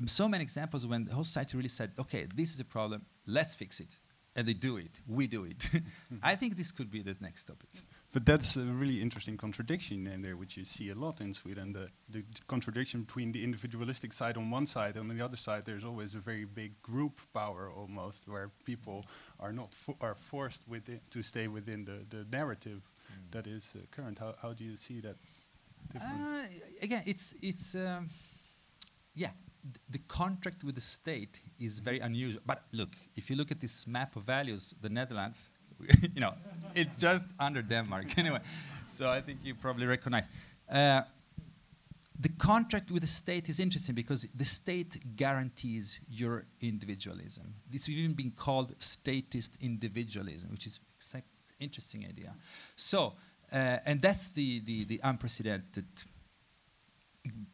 so, 0.07 0.29
many 0.29 0.43
examples 0.43 0.87
when 0.87 1.05
the 1.05 1.15
whole 1.15 1.25
society 1.25 1.57
really 1.57 1.69
said, 1.69 1.93
"Okay, 1.99 2.27
this 2.35 2.55
is 2.55 2.61
a 2.61 2.65
problem. 2.65 3.07
Let's 3.27 3.55
fix 3.55 3.81
it," 3.81 3.99
and 4.35 4.47
they 4.49 4.55
do 4.55 4.79
it. 4.79 5.01
We 5.07 5.27
do 5.27 5.45
it. 5.45 5.71
I 6.23 6.35
think 6.35 6.57
this 6.57 6.73
could 6.73 6.91
be 6.91 7.03
the 7.03 7.17
next 7.21 7.45
topic. 7.45 7.71
But 8.13 8.27
that's 8.27 8.57
a 8.57 8.65
really 8.65 9.01
interesting 9.01 9.39
contradiction 9.39 10.07
in 10.07 10.21
there, 10.21 10.37
which 10.37 10.59
you 10.59 10.67
see 10.67 10.91
a 10.91 10.95
lot 10.95 11.23
in 11.23 11.33
Sweden. 11.33 11.73
The, 11.73 11.89
the 12.11 12.23
contradiction 12.47 13.05
between 13.05 13.33
the 13.33 13.43
individualistic 13.43 14.13
side 14.13 14.37
on 14.37 14.51
one 14.51 14.67
side, 14.67 14.97
and 14.97 15.11
on 15.11 15.17
the 15.17 15.25
other 15.25 15.39
side, 15.39 15.65
there's 15.65 15.85
always 15.85 16.15
a 16.15 16.19
very 16.19 16.45
big 16.45 16.83
group 16.83 17.21
power 17.33 17.71
almost, 17.75 18.29
where 18.29 18.51
people 18.67 19.07
are 19.41 19.53
not 19.53 19.75
fo 19.75 19.97
are 20.03 20.15
forced 20.15 20.69
within 20.69 21.01
to 21.09 21.23
stay 21.23 21.49
within 21.49 21.87
the, 21.87 22.05
the 22.11 22.27
narrative 22.31 22.93
mm. 23.11 23.31
that 23.31 23.47
is 23.47 23.75
uh, 23.77 23.81
current. 23.91 24.19
How, 24.19 24.35
how 24.43 24.53
do 24.53 24.63
you 24.63 24.77
see 24.77 25.01
that? 25.01 25.17
Uh, 25.95 26.45
again, 26.83 27.03
it's 27.07 27.35
it's 27.41 27.75
um, 27.75 28.11
yeah. 29.15 29.31
the 29.89 30.01
contract 30.09 30.65
with 30.65 30.75
the 30.75 30.81
state 30.81 31.41
is 31.59 31.79
very 31.79 32.01
unusual. 32.01 32.43
But 32.45 32.65
look, 32.73 32.97
if 33.15 33.31
you 33.31 33.37
look 33.37 33.51
at 33.51 33.61
this 33.61 33.87
map 33.87 34.17
of 34.17 34.25
values, 34.25 34.75
the 34.81 34.89
Netherlands 34.89 35.51
you 36.15 36.21
know, 36.21 36.35
it's 36.75 36.91
just 36.99 37.25
under 37.39 37.63
Denmark 37.63 38.19
anyway. 38.19 38.41
So 38.87 39.11
I 39.11 39.21
think 39.21 39.41
you 39.45 39.55
probably 39.55 39.87
recognize. 39.87 40.29
Uh, 40.71 41.03
the 42.19 42.29
contract 42.29 42.91
with 42.91 43.03
the 43.03 43.09
state 43.09 43.49
is 43.49 43.59
interesting 43.59 43.95
because 43.95 44.23
the 44.35 44.45
state 44.45 45.17
guarantees 45.17 45.99
your 46.09 46.45
individualism. 46.61 47.55
It's 47.73 47.89
even 47.89 48.13
been 48.13 48.31
called 48.31 48.75
statist 48.79 49.57
individualism, 49.61 50.51
which 50.51 50.67
is 50.67 50.81
an 51.15 51.23
interesting 51.59 52.05
idea. 52.05 52.35
So, 52.77 53.15
uh, 53.53 53.79
and 53.87 54.01
that's 54.01 54.31
the, 54.31 54.61
the, 54.61 54.85
the 54.85 55.01
unprecedented 55.03 55.87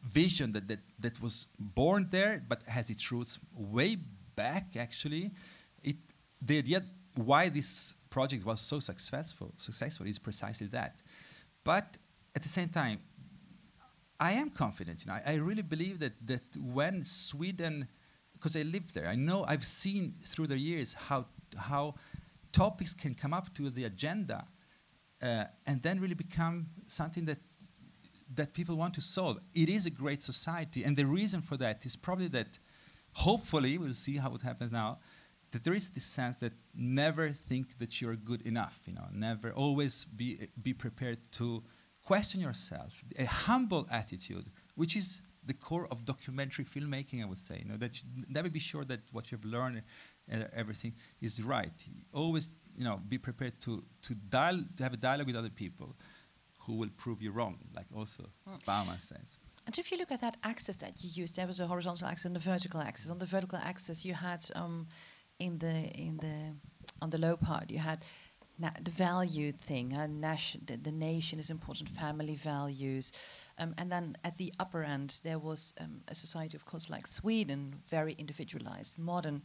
vision 0.07 0.51
that, 0.51 0.67
that, 0.67 0.79
that 0.99 1.21
was 1.21 1.47
born 1.57 2.07
there, 2.11 2.43
but 2.47 2.61
has 2.63 2.89
its 2.89 3.11
roots 3.11 3.39
way 3.55 3.97
back, 4.35 4.75
actually. 4.77 5.31
It, 5.83 5.97
the 6.41 6.59
idea 6.59 6.83
why 7.15 7.49
this 7.49 7.95
project 8.09 8.45
was 8.45 8.61
so 8.61 8.79
successful, 8.79 9.53
successful 9.57 10.05
is 10.05 10.19
precisely 10.19 10.67
that. 10.67 10.99
But 11.63 11.97
at 12.35 12.43
the 12.43 12.49
same 12.49 12.69
time, 12.69 12.99
I 14.19 14.33
am 14.33 14.49
confident. 14.49 15.05
You 15.05 15.11
know, 15.11 15.19
I, 15.25 15.33
I 15.33 15.35
really 15.35 15.61
believe 15.61 15.99
that 15.99 16.13
that 16.27 16.43
when 16.57 17.05
Sweden, 17.05 17.87
because 18.33 18.55
I 18.55 18.63
lived 18.63 18.93
there, 18.93 19.07
I 19.07 19.15
know 19.15 19.45
I've 19.47 19.63
seen 19.63 20.13
through 20.23 20.47
the 20.47 20.57
years 20.57 20.93
how 20.93 21.25
how 21.57 21.95
topics 22.51 22.93
can 22.93 23.15
come 23.15 23.33
up 23.33 23.53
to 23.55 23.69
the 23.69 23.85
agenda, 23.85 24.45
uh, 25.23 25.45
and 25.65 25.81
then 25.81 25.99
really 25.99 26.15
become 26.15 26.67
something 26.87 27.25
that 27.25 27.39
that 28.35 28.53
people 28.53 28.75
want 28.75 28.93
to 28.95 29.01
solve. 29.01 29.39
It 29.53 29.69
is 29.69 29.85
a 29.85 29.91
great 29.91 30.23
society, 30.23 30.83
and 30.83 30.97
the 30.97 31.05
reason 31.05 31.41
for 31.41 31.57
that 31.57 31.85
is 31.85 31.95
probably 31.95 32.27
that. 32.29 32.59
Hopefully, 33.13 33.75
we'll 33.79 33.95
see 33.95 34.17
how 34.17 34.35
it 34.35 34.43
happens 34.43 34.71
now 34.71 34.99
that 35.51 35.63
there 35.63 35.73
is 35.73 35.89
this 35.89 36.03
sense 36.03 36.37
that 36.37 36.53
never 36.75 37.29
think 37.29 37.77
that 37.79 38.01
you're 38.01 38.15
good 38.15 38.41
enough, 38.43 38.79
you 38.85 38.93
know, 38.93 39.07
never 39.11 39.51
always 39.51 40.05
be, 40.05 40.47
be 40.61 40.73
prepared 40.73 41.19
to 41.31 41.63
question 42.05 42.41
yourself, 42.41 43.03
a 43.17 43.25
humble 43.25 43.87
attitude, 43.91 44.45
which 44.75 44.95
is 44.95 45.21
the 45.45 45.53
core 45.53 45.87
of 45.91 46.05
documentary 46.05 46.65
filmmaking, 46.65 47.23
I 47.23 47.25
would 47.25 47.37
say, 47.37 47.61
you 47.63 47.69
know, 47.69 47.77
that 47.77 48.01
never 48.29 48.49
be 48.49 48.59
sure 48.59 48.83
that 48.85 49.01
what 49.11 49.31
you've 49.31 49.45
learned, 49.45 49.81
uh, 50.31 50.43
everything 50.53 50.93
is 51.21 51.41
right. 51.41 51.71
Always, 52.13 52.49
you 52.77 52.83
know, 52.83 52.99
be 53.07 53.17
prepared 53.17 53.59
to, 53.61 53.83
to, 54.03 54.13
dial, 54.15 54.59
to 54.77 54.83
have 54.83 54.93
a 54.93 54.97
dialogue 54.97 55.27
with 55.27 55.35
other 55.35 55.49
people 55.49 55.95
who 56.59 56.73
will 56.73 56.89
prove 56.97 57.21
you 57.21 57.31
wrong, 57.31 57.57
like 57.75 57.87
also 57.95 58.23
mm. 58.47 58.65
Bauman 58.65 58.99
says. 58.99 59.39
And 59.65 59.77
if 59.77 59.91
you 59.91 59.97
look 59.97 60.11
at 60.11 60.21
that 60.21 60.37
axis 60.43 60.77
that 60.77 61.03
you 61.03 61.09
used, 61.13 61.35
there 61.35 61.47
was 61.47 61.59
a 61.59 61.67
horizontal 61.67 62.07
axis 62.07 62.25
and 62.25 62.35
a 62.35 62.39
vertical 62.39 62.81
axis. 62.81 63.09
On 63.11 63.19
the 63.19 63.25
vertical 63.25 63.59
axis, 63.61 64.05
you 64.05 64.13
had 64.13 64.45
um, 64.55 64.87
in 65.39 65.59
the 65.59 65.89
in 65.95 66.17
the 66.17 66.53
on 67.01 67.09
the 67.09 67.17
low 67.17 67.35
part 67.37 67.69
you 67.69 67.79
had 67.79 68.03
the 68.81 68.91
value 68.91 69.51
thing 69.53 69.93
uh, 69.93 70.05
nation 70.07 70.61
the, 70.65 70.75
the, 70.75 70.91
nation 70.91 71.39
is 71.39 71.49
important 71.49 71.87
family 71.87 72.35
values. 72.35 73.13
Um, 73.57 73.73
and 73.77 73.89
then 73.89 74.17
at 74.23 74.37
the 74.37 74.53
upper 74.59 74.83
end 74.83 75.21
there 75.23 75.39
was 75.39 75.73
um, 75.79 76.01
a 76.09 76.15
society 76.15 76.57
of 76.57 76.65
course 76.65 76.89
like 76.89 77.07
sweden 77.07 77.75
very 77.87 78.13
individualized 78.13 78.97
modern. 78.97 79.43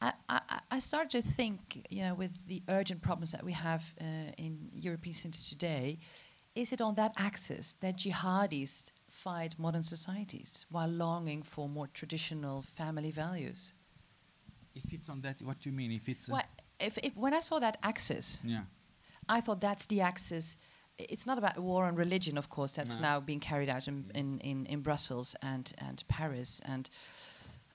I, 0.00 0.12
I, 0.28 0.40
I 0.70 0.78
started 0.78 1.10
to 1.10 1.22
think 1.22 1.86
you 1.90 2.02
know 2.04 2.14
with 2.14 2.46
the 2.46 2.62
urgent 2.68 3.02
problems 3.02 3.32
that 3.32 3.42
we 3.42 3.52
have 3.52 3.94
uh, 4.00 4.30
in 4.36 4.68
european 4.72 5.14
cities 5.14 5.48
today 5.48 5.98
is 6.54 6.72
it 6.72 6.80
on 6.80 6.94
that 6.96 7.12
axis 7.16 7.74
that 7.80 7.96
jihadis 7.96 8.92
fight 9.08 9.58
modern 9.58 9.82
societies 9.82 10.66
while 10.70 10.88
longing 10.88 11.42
for 11.42 11.68
more 11.68 11.88
traditional 11.94 12.60
family 12.62 13.10
values 13.10 13.72
if 14.76 14.92
it's 14.92 15.08
on 15.08 15.20
that, 15.22 15.40
what 15.42 15.58
do 15.60 15.70
you 15.70 15.74
mean? 15.74 15.90
If 15.92 16.08
it's 16.08 16.28
well, 16.28 16.42
if, 16.78 16.98
if 16.98 17.16
when 17.16 17.34
I 17.34 17.40
saw 17.40 17.58
that 17.58 17.78
axis, 17.82 18.42
yeah, 18.44 18.62
I 19.28 19.40
thought 19.40 19.60
that's 19.60 19.86
the 19.86 20.02
axis. 20.02 20.56
It's 20.98 21.26
not 21.26 21.36
about 21.38 21.58
war 21.58 21.84
on 21.84 21.94
religion, 21.94 22.38
of 22.38 22.48
course. 22.48 22.76
That's 22.76 22.96
no. 22.96 23.02
now 23.02 23.20
being 23.20 23.40
carried 23.40 23.68
out 23.68 23.86
in, 23.86 24.10
in, 24.14 24.38
in, 24.40 24.66
in 24.66 24.80
Brussels 24.80 25.36
and 25.42 25.72
and 25.78 26.02
Paris, 26.08 26.60
and 26.64 26.88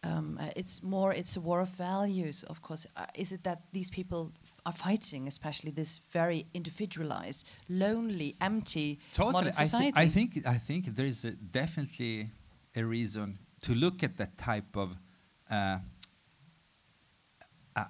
um, 0.04 0.40
uh, 0.42 0.50
it's 0.56 0.82
more. 0.82 1.14
It's 1.14 1.36
a 1.36 1.42
war 1.42 1.62
of 1.62 1.70
values, 1.70 2.44
of 2.44 2.62
course. 2.62 2.88
Uh, 2.96 3.06
is 3.16 3.32
it 3.32 3.44
that 3.44 3.62
these 3.74 3.90
people 3.90 4.32
are 4.66 4.74
fighting, 4.74 5.28
especially 5.28 5.72
this 5.72 6.02
very 6.12 6.46
individualized, 6.54 7.48
lonely, 7.70 8.36
empty 8.42 9.00
totally. 9.14 9.34
modern 9.34 9.54
society? 9.54 9.94
I, 9.96 10.06
th 10.06 10.08
I 10.08 10.14
think 10.14 10.30
I 10.56 10.58
think 10.68 10.96
there 10.96 11.08
is 11.08 11.26
a 11.26 11.32
definitely 11.32 12.30
a 12.76 12.84
reason 12.84 13.38
to 13.62 13.74
look 13.76 14.04
at 14.04 14.18
that 14.18 14.38
type 14.38 14.78
of. 14.78 14.96
Uh, 15.50 15.80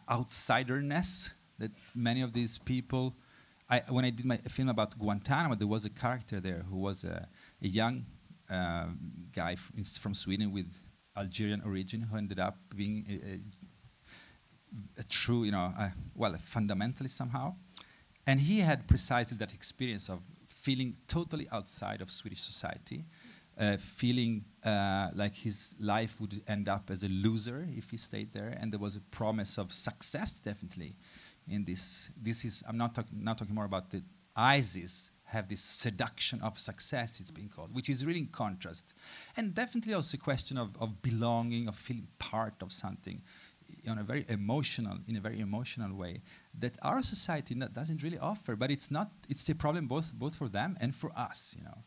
outsiderness 0.09 1.31
that 1.59 1.71
many 1.95 2.21
of 2.21 2.33
these 2.33 2.57
people. 2.57 3.15
I, 3.69 3.83
when 3.88 4.03
I 4.03 4.09
did 4.09 4.25
my 4.25 4.38
film 4.38 4.69
about 4.69 4.97
Guantanamo, 4.97 5.55
there 5.55 5.67
was 5.67 5.85
a 5.85 5.89
character 5.89 6.39
there 6.39 6.63
who 6.69 6.77
was 6.77 7.03
a, 7.03 7.27
a 7.61 7.67
young 7.67 8.05
uh, 8.51 8.88
guy 9.33 9.55
from 9.55 10.13
Sweden 10.13 10.51
with 10.51 10.81
Algerian 11.15 11.61
origin 11.65 12.01
who 12.01 12.17
ended 12.17 12.39
up 12.39 12.57
being 12.75 13.05
a, 13.09 15.00
a, 15.00 15.01
a 15.01 15.03
true, 15.03 15.43
you 15.43 15.51
know, 15.51 15.73
well, 16.15 16.33
a 16.33 16.38
fundamentalist 16.38 17.11
somehow. 17.11 17.55
And 18.27 18.39
he 18.39 18.59
had 18.59 18.88
precisely 18.88 19.38
that 19.38 19.53
experience 19.53 20.09
of 20.09 20.19
feeling 20.47 20.97
totally 21.07 21.47
outside 21.51 22.01
of 22.01 22.11
Swedish 22.11 22.41
society 22.41 23.05
uh, 23.60 23.77
feeling 23.77 24.46
uh, 24.63 25.10
like 25.13 25.36
his 25.36 25.75
life 25.79 26.20
would 26.20 26.41
end 26.48 26.70
up 26.70 26.89
as 26.89 27.03
a 27.03 27.10
loser 27.10 27.67
if 27.77 27.91
he 27.91 27.98
stayed 27.98 28.34
there, 28.34 28.55
and 28.60 28.72
there 28.72 28.79
was 28.79 28.96
a 28.96 29.01
promise 29.01 29.58
of 29.58 29.74
success 29.74 30.39
definitely 30.39 30.96
in 31.50 31.65
this. 31.65 32.10
This 32.22 32.46
is 32.46 32.63
I'm 32.67 32.77
not 32.77 32.96
talking 32.96 33.24
not 33.24 33.38
talking 33.38 33.55
more 33.55 33.65
about 33.65 33.89
the 33.89 34.03
ISIS 34.36 35.12
have 35.25 35.48
this 35.48 35.62
seduction 35.62 36.41
of 36.41 36.60
success 36.60 37.22
it's 37.22 37.31
being 37.31 37.48
called, 37.48 37.74
which 37.74 37.89
is 37.89 38.05
really 38.05 38.20
in 38.20 38.27
contrast, 38.27 38.93
and 39.38 39.53
definitely 39.53 39.93
also 39.93 40.17
a 40.17 40.20
question 40.20 40.58
of, 40.58 40.70
of 40.79 41.01
belonging, 41.01 41.70
of 41.70 41.75
feeling 41.75 42.08
part 42.20 42.55
of 42.62 42.72
something 42.72 43.22
on 43.89 43.98
a 43.98 44.03
very 44.03 44.25
emotional 44.27 44.98
in 45.08 45.15
a 45.15 45.22
very 45.22 45.39
emotional 45.39 45.96
way 45.96 46.22
that 46.60 46.77
our 46.81 47.01
society 47.01 47.55
doesn't 47.55 48.03
really 48.03 48.20
offer. 48.20 48.55
But 48.55 48.70
it's 48.72 48.91
not 48.91 49.12
it's 49.29 49.43
the 49.43 49.55
problem 49.55 49.88
both 49.88 50.13
both 50.13 50.36
for 50.36 50.50
them 50.50 50.77
and 50.81 50.93
for 50.93 51.12
us 51.15 51.55
you 51.58 51.63
know. 51.63 51.79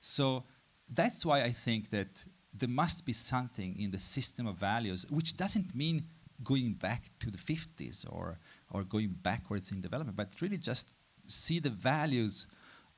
So 0.00 0.44
that's 0.94 1.24
why 1.24 1.42
I 1.42 1.50
think 1.50 1.90
that 1.90 2.24
there 2.52 2.68
must 2.68 3.06
be 3.06 3.12
something 3.12 3.78
in 3.78 3.90
the 3.90 3.98
system 3.98 4.46
of 4.46 4.56
values, 4.56 5.06
which 5.10 5.36
doesn't 5.36 5.74
mean 5.74 6.04
going 6.42 6.74
back 6.74 7.10
to 7.20 7.30
the 7.30 7.38
50s 7.38 8.04
or, 8.10 8.38
or 8.70 8.84
going 8.84 9.14
backwards 9.22 9.72
in 9.72 9.80
development, 9.80 10.16
but 10.16 10.28
really 10.40 10.58
just 10.58 10.92
see 11.26 11.60
the 11.60 11.70
values 11.70 12.46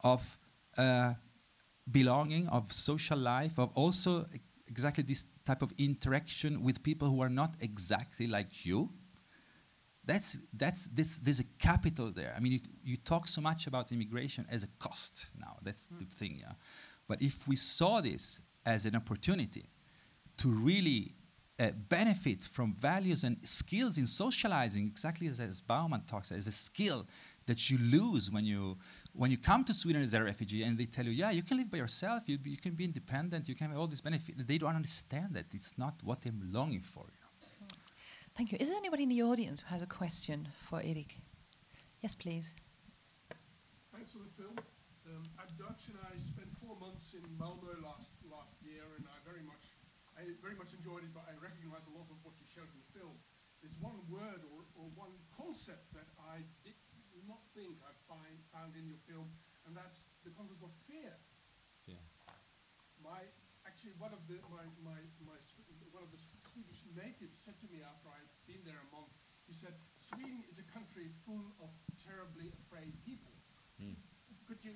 of 0.03 0.39
uh, 0.77 1.15
belonging, 1.91 2.49
of 2.49 2.73
social 2.73 3.19
life, 3.19 3.59
of 3.59 3.71
also 3.75 4.27
exactly 4.69 5.05
this 5.05 5.25
type 5.45 5.63
of 5.63 5.73
interaction 5.79 6.63
with 6.63 6.83
people 6.83 7.09
who 7.09 7.21
are 7.21 7.29
not 7.29 7.55
exactly 7.61 8.27
like 8.27 8.65
you. 8.65 8.91
That's, 10.07 10.39
that's, 10.53 10.87
this, 10.89 11.17
there's 11.19 11.41
a 11.41 11.45
capital 11.59 12.11
there. 12.11 12.35
I 12.37 12.41
mean, 12.41 12.53
you, 12.53 12.61
you 12.83 12.97
talk 12.97 13.27
so 13.27 13.41
much 13.41 13.67
about 13.67 13.91
immigration 13.93 14.47
as 14.51 14.63
a 14.63 14.69
cost 14.79 15.27
now. 15.39 15.57
That's 15.63 15.87
mm. 15.87 15.99
the 15.99 16.05
thing, 16.05 16.39
yeah. 16.41 16.53
But 17.09 17.23
if 17.23 17.47
we 17.47 17.57
saw 17.57 18.01
this 18.01 18.41
as 18.65 18.87
an 18.87 18.97
opportunity 18.97 19.67
to 20.39 20.49
really 20.49 21.13
uh, 21.59 21.71
benefit 21.89 22.45
from 22.45 22.75
values 22.75 23.25
and 23.25 23.37
skills 23.47 23.99
in 23.99 24.07
socializing, 24.07 24.87
exactly 24.87 25.29
as, 25.29 25.41
as 25.41 25.61
Bauman 25.61 26.03
talks, 26.07 26.33
as 26.33 26.47
a 26.47 26.53
skill 26.53 27.07
that 27.47 27.71
you 27.71 27.79
lose 27.79 28.31
when 28.31 28.45
you 28.45 28.77
when 29.17 29.31
you 29.31 29.39
come 29.39 29.63
to 29.63 29.73
Sweden 29.73 30.03
as 30.03 30.13
a 30.13 30.25
refugee 30.25 30.65
and 30.65 30.77
they 30.77 30.87
tell 30.87 31.05
you, 31.05 31.13
yeah, 31.13 31.31
you 31.31 31.43
can 31.45 31.57
live 31.57 31.71
by 31.71 31.79
yourself, 31.79 32.25
you, 32.27 32.37
you 32.45 32.57
can 32.57 32.73
be 32.73 32.85
independent, 32.85 33.49
you 33.49 33.55
can 33.55 33.71
have 33.71 33.79
all 33.79 33.87
these 33.87 34.01
benefits, 34.01 34.37
they 34.45 34.59
don't 34.59 34.75
understand 34.75 35.35
that 35.35 35.47
it's 35.55 35.79
not 35.79 35.95
what 36.03 36.21
they're 36.23 36.33
longing 36.51 36.81
for. 36.81 37.05
You 37.07 37.21
know? 37.21 37.67
Thank 38.35 38.51
you. 38.51 38.59
Is 38.61 38.71
there 38.71 38.79
anybody 38.79 39.05
in 39.05 39.11
the 39.11 39.23
audience 39.23 39.61
who 39.61 39.69
has 39.69 39.83
a 39.83 39.87
question 39.87 40.49
for 40.65 40.81
Erik? 40.81 41.17
Yes, 42.03 42.17
please. 42.17 42.57
Thanks 43.95 44.11
for 44.11 44.19
the 44.19 44.43
film. 44.43 44.57
Um, 45.05 45.21
I'm 45.37 45.53
Dutch 45.61 45.93
and 45.93 46.01
I 46.01 46.17
spent 46.17 46.49
four 46.65 46.81
months 46.81 47.13
in 47.13 47.21
Malmö 47.37 47.77
last 47.85 48.17
last 48.25 48.57
year, 48.65 48.89
and 48.97 49.05
I 49.05 49.21
very 49.21 49.45
much 49.45 49.77
I 50.17 50.33
very 50.41 50.57
much 50.57 50.73
enjoyed 50.73 51.05
it. 51.05 51.13
But 51.13 51.29
I 51.29 51.37
recognise 51.37 51.85
a 51.85 51.93
lot 51.93 52.09
of 52.09 52.17
what 52.25 52.33
you 52.41 52.49
showed 52.49 52.73
in 52.73 52.79
the 52.81 52.91
film. 52.97 53.13
There's 53.61 53.77
one 53.85 54.01
word 54.09 54.41
or, 54.49 54.65
or 54.81 54.89
one 54.97 55.13
concept 55.37 55.93
that 55.93 56.09
I 56.17 56.41
did 56.65 56.77
not 57.29 57.45
think 57.53 57.85
I 57.85 57.93
find 58.09 58.37
found 58.49 58.81
in 58.81 58.89
your 58.89 59.01
film, 59.05 59.29
and 59.69 59.77
that's 59.77 60.09
the 60.25 60.33
concept 60.33 60.65
of 60.65 60.73
fear. 60.89 61.13
Yeah. 61.85 62.01
My 63.05 63.29
actually 63.69 63.93
one 64.01 64.17
of 64.17 64.25
the 64.25 64.41
my, 64.49 64.65
my, 64.81 65.05
my 65.21 65.37
one 65.93 66.01
of 66.01 66.17
the 66.17 66.21
Swedish 66.49 66.81
natives 66.97 67.37
said 67.45 67.61
to 67.61 67.69
me 67.69 67.85
after 67.85 68.09
I'd 68.09 68.33
been 68.49 68.65
there 68.65 68.81
a 68.81 68.89
month, 68.89 69.13
he 69.45 69.53
said, 69.53 69.77
Sweden 70.01 70.49
is 70.49 70.57
a 70.57 70.67
country 70.73 71.13
full 71.29 71.53
of 71.61 71.69
terribly 72.01 72.49
afraid 72.57 72.97
people. 73.05 73.37
Could 74.49 74.59
you 74.63 74.73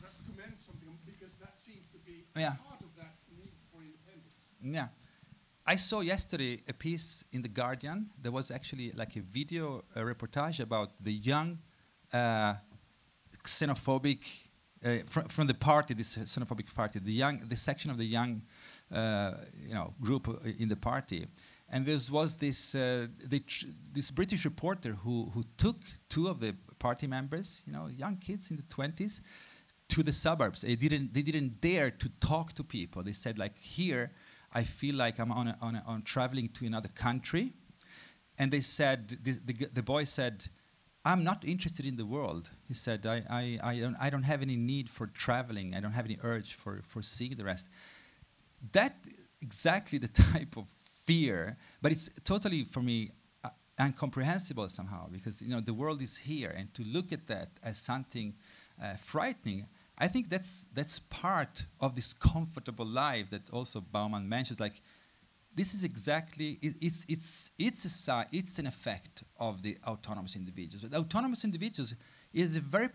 perhaps 0.00 0.20
comment 0.26 0.54
something 0.60 0.88
on- 0.88 0.98
because 1.06 1.34
that 1.40 1.54
seems 1.60 1.84
to 1.92 1.98
be 2.06 2.24
Yeah. 2.36 2.56
part 2.56 2.80
of 2.80 2.94
that 2.96 3.14
need 3.38 3.52
for 3.72 3.82
independence. 3.82 4.34
Yeah. 4.60 4.88
I 5.66 5.76
saw 5.76 6.00
yesterday 6.00 6.62
a 6.68 6.72
piece 6.72 7.24
in 7.32 7.42
The 7.42 7.48
Guardian. 7.48 8.10
There 8.20 8.32
was 8.32 8.50
actually 8.50 8.92
like 8.92 9.16
a 9.16 9.22
video 9.22 9.84
a 9.94 10.00
reportage 10.00 10.60
about 10.60 10.90
the 11.02 11.12
young 11.12 11.58
uh, 12.12 12.54
xenophobic, 13.44 14.20
uh, 14.84 14.98
fr- 15.06 15.28
from 15.28 15.46
the 15.46 15.54
party, 15.54 15.94
this 15.94 16.16
xenophobic 16.16 16.72
party, 16.74 16.98
the 16.98 17.12
young, 17.12 17.38
the 17.48 17.56
section 17.56 17.90
of 17.90 17.98
the 17.98 18.04
young, 18.06 18.42
uh, 18.92 19.32
you 19.66 19.74
know, 19.74 19.94
group 20.00 20.28
uh, 20.28 20.34
in 20.58 20.68
the 20.68 20.76
party. 20.76 21.26
And 21.68 21.86
there 21.86 21.98
was 22.10 22.36
this, 22.36 22.74
uh, 22.74 23.08
the 23.18 23.40
tr- 23.40 23.66
this 23.92 24.10
British 24.10 24.44
reporter 24.44 24.92
who, 24.92 25.30
who 25.34 25.44
took 25.56 25.82
two 26.08 26.28
of 26.28 26.38
the 26.40 26.54
party 26.84 27.06
members, 27.06 27.62
you 27.66 27.72
know, 27.72 27.86
young 27.86 28.16
kids 28.26 28.50
in 28.50 28.56
the 28.58 28.68
20s, 28.76 29.20
to 29.88 30.02
the 30.02 30.12
suburbs. 30.12 30.60
They 30.60 30.76
didn't, 30.76 31.14
they 31.14 31.22
didn't 31.22 31.52
dare 31.62 31.90
to 32.02 32.08
talk 32.20 32.52
to 32.58 32.62
people. 32.62 33.02
They 33.02 33.16
said, 33.24 33.38
like, 33.38 33.56
here, 33.58 34.12
I 34.52 34.64
feel 34.64 34.96
like 35.04 35.18
I'm 35.18 35.32
on, 35.32 35.46
a, 35.48 35.56
on, 35.62 35.76
a, 35.76 35.82
on 35.86 36.02
traveling 36.02 36.48
to 36.56 36.66
another 36.66 36.90
country. 37.06 37.54
And 38.38 38.52
they 38.52 38.60
said, 38.60 38.98
the, 39.26 39.32
the, 39.48 39.54
the 39.78 39.82
boy 39.82 40.04
said, 40.04 40.46
I'm 41.06 41.24
not 41.24 41.40
interested 41.54 41.86
in 41.86 41.96
the 41.96 42.04
world. 42.16 42.50
He 42.68 42.74
said, 42.74 43.06
I, 43.06 43.16
I, 43.40 43.44
I, 43.70 43.78
don't, 43.78 43.96
I 44.06 44.10
don't 44.10 44.28
have 44.32 44.42
any 44.42 44.56
need 44.56 44.90
for 44.90 45.06
traveling. 45.06 45.74
I 45.74 45.80
don't 45.80 45.92
have 45.92 46.04
any 46.04 46.18
urge 46.22 46.52
for, 46.52 46.82
for 46.86 47.00
seeing 47.00 47.34
the 47.40 47.44
rest. 47.44 47.68
That 48.72 48.94
exactly 49.40 49.98
the 49.98 50.08
type 50.32 50.56
of 50.58 50.66
fear, 51.06 51.56
but 51.80 51.92
it's 51.92 52.10
totally, 52.24 52.64
for 52.64 52.82
me, 52.82 53.12
incomprehensible 53.80 54.68
somehow 54.68 55.08
because 55.10 55.42
you 55.42 55.48
know 55.48 55.60
the 55.60 55.74
world 55.74 56.00
is 56.00 56.16
here 56.16 56.54
and 56.56 56.72
to 56.74 56.82
look 56.84 57.12
at 57.12 57.26
that 57.26 57.50
as 57.62 57.78
something 57.78 58.34
uh, 58.82 58.94
frightening 58.94 59.66
i 59.98 60.06
think 60.06 60.28
that's 60.28 60.66
that's 60.72 61.00
part 61.00 61.66
of 61.80 61.94
this 61.96 62.12
comfortable 62.12 62.86
life 62.86 63.30
that 63.30 63.50
also 63.50 63.80
bauman 63.80 64.28
mentions 64.28 64.60
like 64.60 64.80
this 65.54 65.74
is 65.74 65.84
exactly 65.84 66.58
it, 66.60 66.74
it's 66.80 67.04
it's 67.08 67.50
it's 67.58 68.08
a 68.08 68.26
it's 68.32 68.58
an 68.58 68.66
effect 68.66 69.22
of 69.38 69.62
the 69.62 69.76
autonomous 69.86 70.36
individuals. 70.36 70.84
But 70.84 70.98
autonomous 70.98 71.44
individuals 71.44 71.94
is 72.32 72.56
a 72.56 72.60
very 72.60 72.88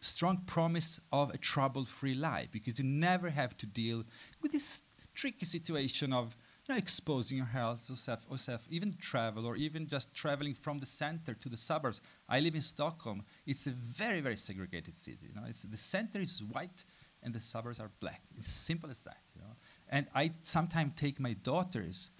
strong 0.00 0.38
promise 0.46 1.00
of 1.12 1.30
a 1.30 1.36
trouble-free 1.36 2.14
life 2.14 2.50
because 2.50 2.78
you 2.78 2.84
never 2.84 3.28
have 3.28 3.56
to 3.58 3.66
deal 3.66 4.04
with 4.40 4.52
this 4.52 4.82
tricky 5.14 5.44
situation 5.44 6.12
of 6.12 6.36
know, 6.70 6.76
exposing 6.76 7.36
your 7.36 7.46
health 7.46 7.90
or 7.90 7.94
self, 7.94 8.24
or 8.30 8.38
self, 8.38 8.66
even 8.70 8.94
travel, 9.00 9.46
or 9.46 9.56
even 9.56 9.86
just 9.86 10.14
traveling 10.14 10.54
from 10.54 10.78
the 10.78 10.86
center 10.86 11.34
to 11.34 11.48
the 11.48 11.56
suburbs. 11.56 12.00
I 12.28 12.40
live 12.40 12.54
in 12.54 12.62
Stockholm. 12.62 13.22
It's 13.46 13.66
a 13.66 13.70
very, 13.70 14.20
very 14.20 14.36
segregated 14.36 14.96
city. 14.96 15.26
You 15.28 15.34
know, 15.34 15.46
it's, 15.48 15.62
the 15.62 15.76
center 15.76 16.18
is 16.18 16.42
white 16.42 16.84
and 17.22 17.34
the 17.34 17.40
suburbs 17.40 17.80
are 17.80 17.90
black. 18.00 18.22
It's 18.36 18.52
simple 18.52 18.90
as 18.90 19.02
that. 19.02 19.22
You 19.34 19.42
know, 19.42 19.54
and 19.88 20.06
I 20.14 20.30
sometimes 20.42 20.92
take 20.96 21.20
my 21.20 21.34
daughters 21.34 22.10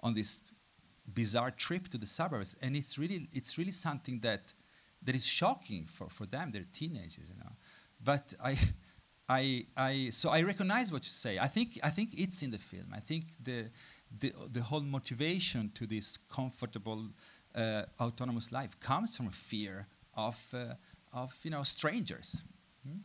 on 0.00 0.14
this 0.14 0.40
bizarre 1.12 1.50
trip 1.50 1.88
to 1.88 1.98
the 1.98 2.06
suburbs, 2.06 2.56
and 2.62 2.76
it's 2.76 2.98
really, 2.98 3.28
it's 3.32 3.58
really 3.58 3.72
something 3.72 4.20
that 4.20 4.54
that 5.02 5.14
is 5.14 5.26
shocking 5.26 5.86
for, 5.86 6.08
for 6.08 6.26
them. 6.26 6.50
They're 6.52 6.64
teenagers, 6.72 7.28
you 7.28 7.38
know. 7.38 7.52
But 8.02 8.34
I, 8.42 8.58
I, 9.28 9.66
I, 9.76 10.08
so 10.10 10.30
I 10.30 10.42
recognize 10.42 10.92
what 10.92 11.04
you 11.04 11.10
say. 11.10 11.38
I 11.38 11.46
think, 11.46 11.78
I 11.82 11.90
think 11.90 12.10
it's 12.18 12.42
in 12.42 12.50
the 12.50 12.58
film. 12.58 12.86
I 12.92 13.00
think 13.00 13.24
the, 13.42 13.70
the, 14.20 14.32
the 14.52 14.62
whole 14.62 14.80
motivation 14.80 15.70
to 15.74 15.86
this 15.86 16.16
comfortable, 16.16 17.10
uh, 17.54 17.82
autonomous 18.00 18.52
life 18.52 18.78
comes 18.80 19.16
from 19.16 19.30
fear 19.30 19.86
of, 20.16 20.42
uh, 20.54 20.74
of 21.12 21.36
you 21.42 21.50
know, 21.50 21.62
strangers. 21.62 22.42
Hmm? 22.86 22.98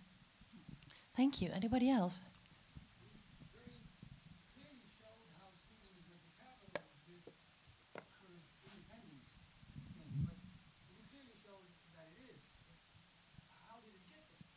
Thank 1.15 1.41
you. 1.41 1.49
Anybody 1.53 1.89
else? 1.89 2.21
very 3.51 3.83
clearly 4.55 4.79
showed 4.99 5.27
how 5.37 5.51
Sweden 5.59 5.95
is 5.99 6.07
at 6.07 6.23
the 6.23 6.31
capital 6.39 6.79
of 6.87 6.95
this 7.07 7.27
sort 8.15 8.31
of 8.31 8.39
independence 8.63 9.27
thing. 9.91 10.11
But 10.23 10.39
you 10.95 11.03
clearly 11.11 11.35
showed 11.35 11.67
that 11.99 12.07
it 12.15 12.31
is. 12.31 12.39
But 13.49 13.59
how 13.67 13.83
did 13.83 13.91
it 13.91 14.05
get 14.07 14.23
there? 14.39 14.47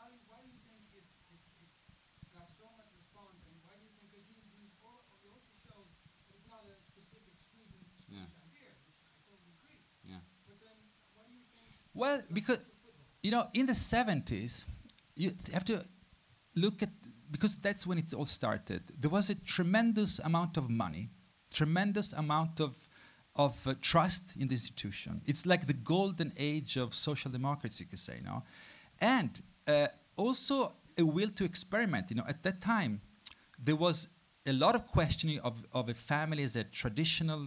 How 0.00 0.08
do 0.08 0.16
you, 0.16 0.24
why 0.24 0.40
do 0.40 0.48
you 0.48 0.60
think 0.64 0.88
it, 0.96 1.04
it, 1.28 1.42
it 1.60 1.70
got 2.32 2.48
so 2.48 2.64
much 2.80 2.88
response? 2.96 3.44
And 3.44 3.60
why 3.60 3.76
do 3.76 3.84
you 3.84 3.92
think, 4.00 4.08
because 4.08 4.24
you, 4.32 4.40
you, 4.56 4.72
al- 4.84 5.04
you 5.20 5.28
also 5.28 5.52
showed 5.60 5.88
that 5.92 6.32
it's 6.32 6.48
not 6.48 6.64
a 6.64 6.74
specific 6.80 7.36
Sweden, 7.36 7.84
Swedish 7.92 8.32
idea, 8.40 8.72
which 8.88 9.04
I 9.04 9.12
totally 9.20 9.52
agree. 9.60 9.84
Yeah. 10.08 10.24
But 10.48 10.64
then, 10.64 10.80
why 11.12 11.28
do 11.28 11.36
you 11.36 11.44
think 11.52 11.68
Well, 11.94 12.22
because 12.32 12.60
you 13.22 13.30
know, 13.30 13.46
in 13.54 13.66
the 13.66 13.72
70s, 13.72 14.66
you 15.16 15.30
have 15.52 15.64
to 15.64 15.82
look 16.56 16.82
at 16.82 16.90
because 17.30 17.58
that's 17.58 17.86
when 17.86 17.98
it 17.98 18.12
all 18.12 18.26
started. 18.26 18.82
There 18.98 19.10
was 19.10 19.30
a 19.30 19.34
tremendous 19.34 20.18
amount 20.18 20.56
of 20.56 20.68
money, 20.68 21.10
tremendous 21.52 22.12
amount 22.12 22.60
of 22.60 22.86
of 23.36 23.66
uh, 23.66 23.74
trust 23.80 24.36
in 24.36 24.48
the 24.48 24.54
institution. 24.54 25.22
It's 25.26 25.44
like 25.46 25.66
the 25.66 25.72
golden 25.72 26.32
age 26.38 26.76
of 26.76 26.94
social 26.94 27.30
democracy, 27.30 27.84
you 27.84 27.90
could 27.90 27.98
say, 27.98 28.20
no, 28.24 28.44
and 29.00 29.40
uh, 29.66 29.88
also 30.16 30.74
a 30.98 31.04
will 31.04 31.30
to 31.30 31.44
experiment. 31.44 32.10
You 32.10 32.16
know, 32.16 32.24
at 32.28 32.42
that 32.44 32.60
time, 32.60 33.00
there 33.58 33.76
was 33.76 34.08
a 34.46 34.52
lot 34.52 34.74
of 34.74 34.86
questioning 34.86 35.40
of, 35.40 35.64
of 35.72 35.88
a 35.88 35.94
family 35.94 36.42
as 36.42 36.54
a 36.54 36.64
traditional 36.64 37.46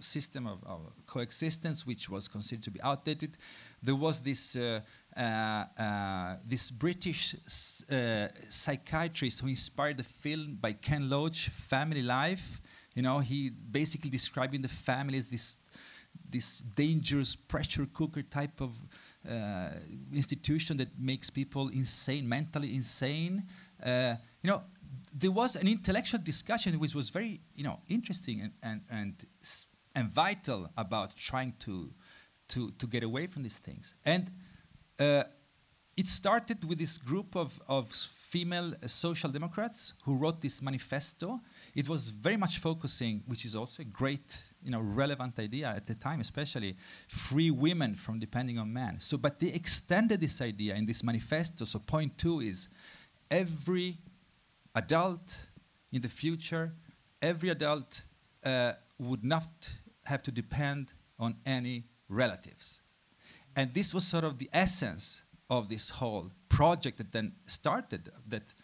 system 0.00 0.46
of, 0.46 0.62
of 0.64 0.80
coexistence, 1.06 1.86
which 1.86 2.08
was 2.08 2.28
considered 2.28 2.64
to 2.64 2.70
be 2.70 2.80
outdated. 2.82 3.36
There 3.82 3.94
was 3.94 4.20
this 4.20 4.56
uh, 4.56 4.80
uh, 5.16 5.20
uh, 5.20 6.36
this 6.46 6.70
British 6.70 7.34
uh, 7.34 8.28
psychiatrist 8.48 9.40
who 9.40 9.48
inspired 9.48 9.98
the 9.98 10.04
film 10.04 10.58
by 10.60 10.72
Ken 10.72 11.08
Loach, 11.08 11.48
Family 11.48 12.02
Life. 12.02 12.60
You 12.94 13.02
know, 13.02 13.18
he 13.18 13.50
basically 13.50 14.10
describing 14.10 14.62
the 14.62 14.68
family 14.68 15.18
as 15.18 15.28
this 15.28 15.58
this 16.30 16.60
dangerous 16.60 17.34
pressure 17.36 17.86
cooker 17.92 18.22
type 18.22 18.60
of 18.60 18.74
uh, 19.28 19.70
institution 20.12 20.76
that 20.76 20.88
makes 20.98 21.30
people 21.30 21.68
insane, 21.68 22.28
mentally 22.28 22.74
insane. 22.74 23.42
You 23.84 24.50
know, 24.50 24.62
there 25.12 25.30
was 25.30 25.56
an 25.56 25.68
intellectual 25.68 26.20
discussion 26.22 26.78
which 26.78 26.94
was 26.94 27.10
very, 27.10 27.40
you 27.54 27.64
know, 27.64 27.80
interesting 27.88 28.40
and 28.40 28.52
and 28.62 28.80
and, 28.90 29.26
and 29.94 30.10
vital 30.10 30.70
about 30.76 31.16
trying 31.16 31.54
to 31.60 31.92
to 32.48 32.70
to 32.72 32.86
get 32.86 33.02
away 33.02 33.26
from 33.26 33.42
these 33.42 33.58
things. 33.58 33.94
And 34.04 34.30
uh, 34.98 35.24
it 35.96 36.08
started 36.08 36.64
with 36.68 36.78
this 36.78 36.98
group 36.98 37.36
of, 37.36 37.60
of 37.68 37.88
female 37.88 38.74
uh, 38.82 38.86
social 38.88 39.30
democrats 39.30 39.92
who 40.04 40.16
wrote 40.16 40.40
this 40.40 40.60
manifesto. 40.60 41.40
It 41.74 41.88
was 41.88 42.08
very 42.08 42.36
much 42.36 42.58
focusing, 42.58 43.22
which 43.26 43.44
is 43.44 43.54
also 43.54 43.82
a 43.82 43.84
great, 43.84 44.42
you 44.62 44.70
know, 44.70 44.80
relevant 44.80 45.38
idea 45.38 45.68
at 45.68 45.86
the 45.86 45.94
time, 45.94 46.20
especially 46.20 46.76
free 47.08 47.50
women 47.50 47.94
from 47.94 48.18
depending 48.18 48.58
on 48.58 48.72
men. 48.72 48.98
So, 48.98 49.16
but 49.16 49.38
they 49.38 49.48
extended 49.48 50.20
this 50.20 50.40
idea 50.40 50.74
in 50.74 50.86
this 50.86 51.04
manifesto. 51.04 51.64
So, 51.64 51.78
point 51.78 52.18
two 52.18 52.40
is 52.40 52.68
every 53.30 53.98
adult 54.74 55.48
in 55.92 56.02
the 56.02 56.08
future, 56.08 56.72
every 57.22 57.50
adult 57.50 58.04
uh, 58.44 58.72
would 58.98 59.22
not 59.24 59.48
have 60.04 60.22
to 60.22 60.32
depend 60.32 60.92
on 61.18 61.36
any 61.46 61.84
relatives. 62.08 62.80
And 63.56 63.72
this 63.72 63.94
was 63.94 64.06
sort 64.06 64.24
of 64.24 64.38
the 64.38 64.50
essence 64.52 65.22
of 65.48 65.68
this 65.68 65.88
whole 65.90 66.30
project 66.48 66.98
that 66.98 67.12
then 67.12 67.32
started, 67.46 68.10
that 68.28 68.54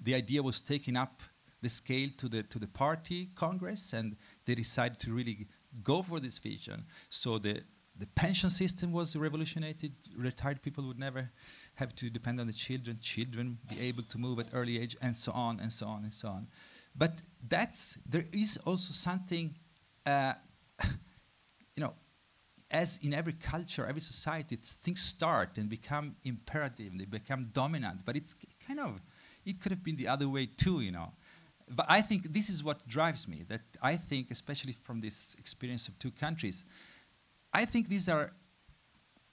the 0.00 0.14
idea 0.14 0.42
was 0.42 0.60
taken 0.60 0.96
up 0.96 1.22
the 1.62 1.68
scale 1.68 2.10
to 2.18 2.28
the, 2.28 2.42
to 2.42 2.58
the 2.58 2.66
party 2.66 3.30
congress, 3.34 3.92
and 3.92 4.16
they 4.44 4.54
decided 4.54 4.98
to 5.00 5.12
really 5.12 5.46
go 5.82 6.02
for 6.02 6.20
this 6.20 6.38
vision. 6.38 6.84
So 7.08 7.38
the, 7.38 7.62
the 7.98 8.06
pension 8.08 8.50
system 8.50 8.92
was 8.92 9.16
revolutionated. 9.16 9.92
Retired 10.16 10.60
people 10.60 10.84
would 10.84 10.98
never 10.98 11.30
have 11.76 11.94
to 11.96 12.10
depend 12.10 12.40
on 12.40 12.46
the 12.46 12.52
children. 12.52 12.98
Children 13.00 13.58
be 13.68 13.80
able 13.80 14.02
to 14.02 14.18
move 14.18 14.38
at 14.38 14.48
early 14.52 14.78
age, 14.78 14.96
and 15.00 15.16
so 15.16 15.32
on 15.32 15.60
and 15.60 15.72
so 15.72 15.86
on 15.86 16.02
and 16.02 16.12
so 16.12 16.28
on. 16.28 16.46
But 16.94 17.22
that's 17.48 17.98
there 18.08 18.26
is 18.32 18.58
also 18.58 18.92
something, 18.92 19.54
uh, 20.04 20.34
you 20.84 21.82
know, 21.82 21.94
as 22.70 22.98
in 23.02 23.14
every 23.14 23.32
culture, 23.32 23.86
every 23.86 24.00
society, 24.00 24.56
it's, 24.56 24.74
things 24.74 25.00
start 25.00 25.56
and 25.58 25.68
become 25.68 26.16
imperative. 26.24 26.96
They 26.98 27.04
become 27.04 27.50
dominant. 27.52 28.04
But 28.04 28.16
it's 28.16 28.34
kind 28.66 28.80
of 28.80 29.00
it 29.44 29.60
could 29.60 29.72
have 29.72 29.82
been 29.82 29.96
the 29.96 30.08
other 30.08 30.28
way 30.28 30.46
too, 30.46 30.80
you 30.80 30.90
know. 30.90 31.12
But 31.68 31.86
I 31.88 32.00
think 32.00 32.32
this 32.32 32.48
is 32.48 32.62
what 32.62 32.86
drives 32.86 33.26
me. 33.26 33.44
That 33.48 33.62
I 33.82 33.96
think, 33.96 34.30
especially 34.30 34.72
from 34.72 35.00
this 35.00 35.34
experience 35.38 35.88
of 35.88 35.98
two 35.98 36.10
countries, 36.10 36.64
I 37.52 37.64
think 37.64 37.88
these 37.88 38.08
are 38.08 38.32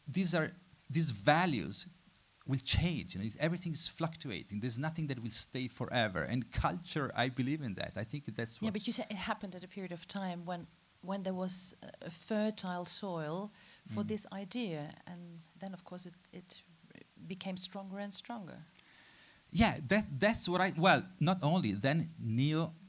these 0.07 0.33
are 0.33 0.51
these 0.89 1.11
values 1.11 1.85
will 2.47 2.59
change. 2.59 3.15
You 3.15 3.21
know, 3.21 3.29
everything 3.39 3.71
is 3.71 3.87
fluctuating. 3.87 4.59
There's 4.59 4.79
nothing 4.79 5.07
that 5.07 5.21
will 5.21 5.31
stay 5.31 5.67
forever. 5.67 6.23
And 6.23 6.51
culture, 6.51 7.11
I 7.15 7.29
believe 7.29 7.61
in 7.61 7.75
that. 7.75 7.93
I 7.95 8.03
think 8.03 8.25
that's 8.35 8.61
what. 8.61 8.65
Yeah, 8.65 8.71
but 8.71 8.85
you 8.87 8.93
said 8.93 9.07
it 9.09 9.17
happened 9.17 9.55
at 9.55 9.63
a 9.63 9.67
period 9.67 9.91
of 9.91 10.07
time 10.07 10.45
when 10.45 10.67
when 11.05 11.23
there 11.23 11.33
was 11.35 11.75
a- 12.01 12.09
fertile 12.09 12.85
soil 12.85 13.51
for 13.93 14.03
Mm. 14.03 14.07
this 14.07 14.25
idea, 14.31 14.81
and 15.05 15.21
then 15.59 15.73
of 15.73 15.83
course 15.83 16.05
it 16.09 16.15
it 16.31 16.63
became 17.27 17.57
stronger 17.57 17.99
and 17.99 18.13
stronger. 18.13 18.57
Yeah, 19.51 19.79
that, 19.87 20.05
that's 20.19 20.49
what 20.49 20.61
I. 20.61 20.73
Well, 20.77 21.03
not 21.19 21.37
only 21.43 21.73
then 21.73 22.09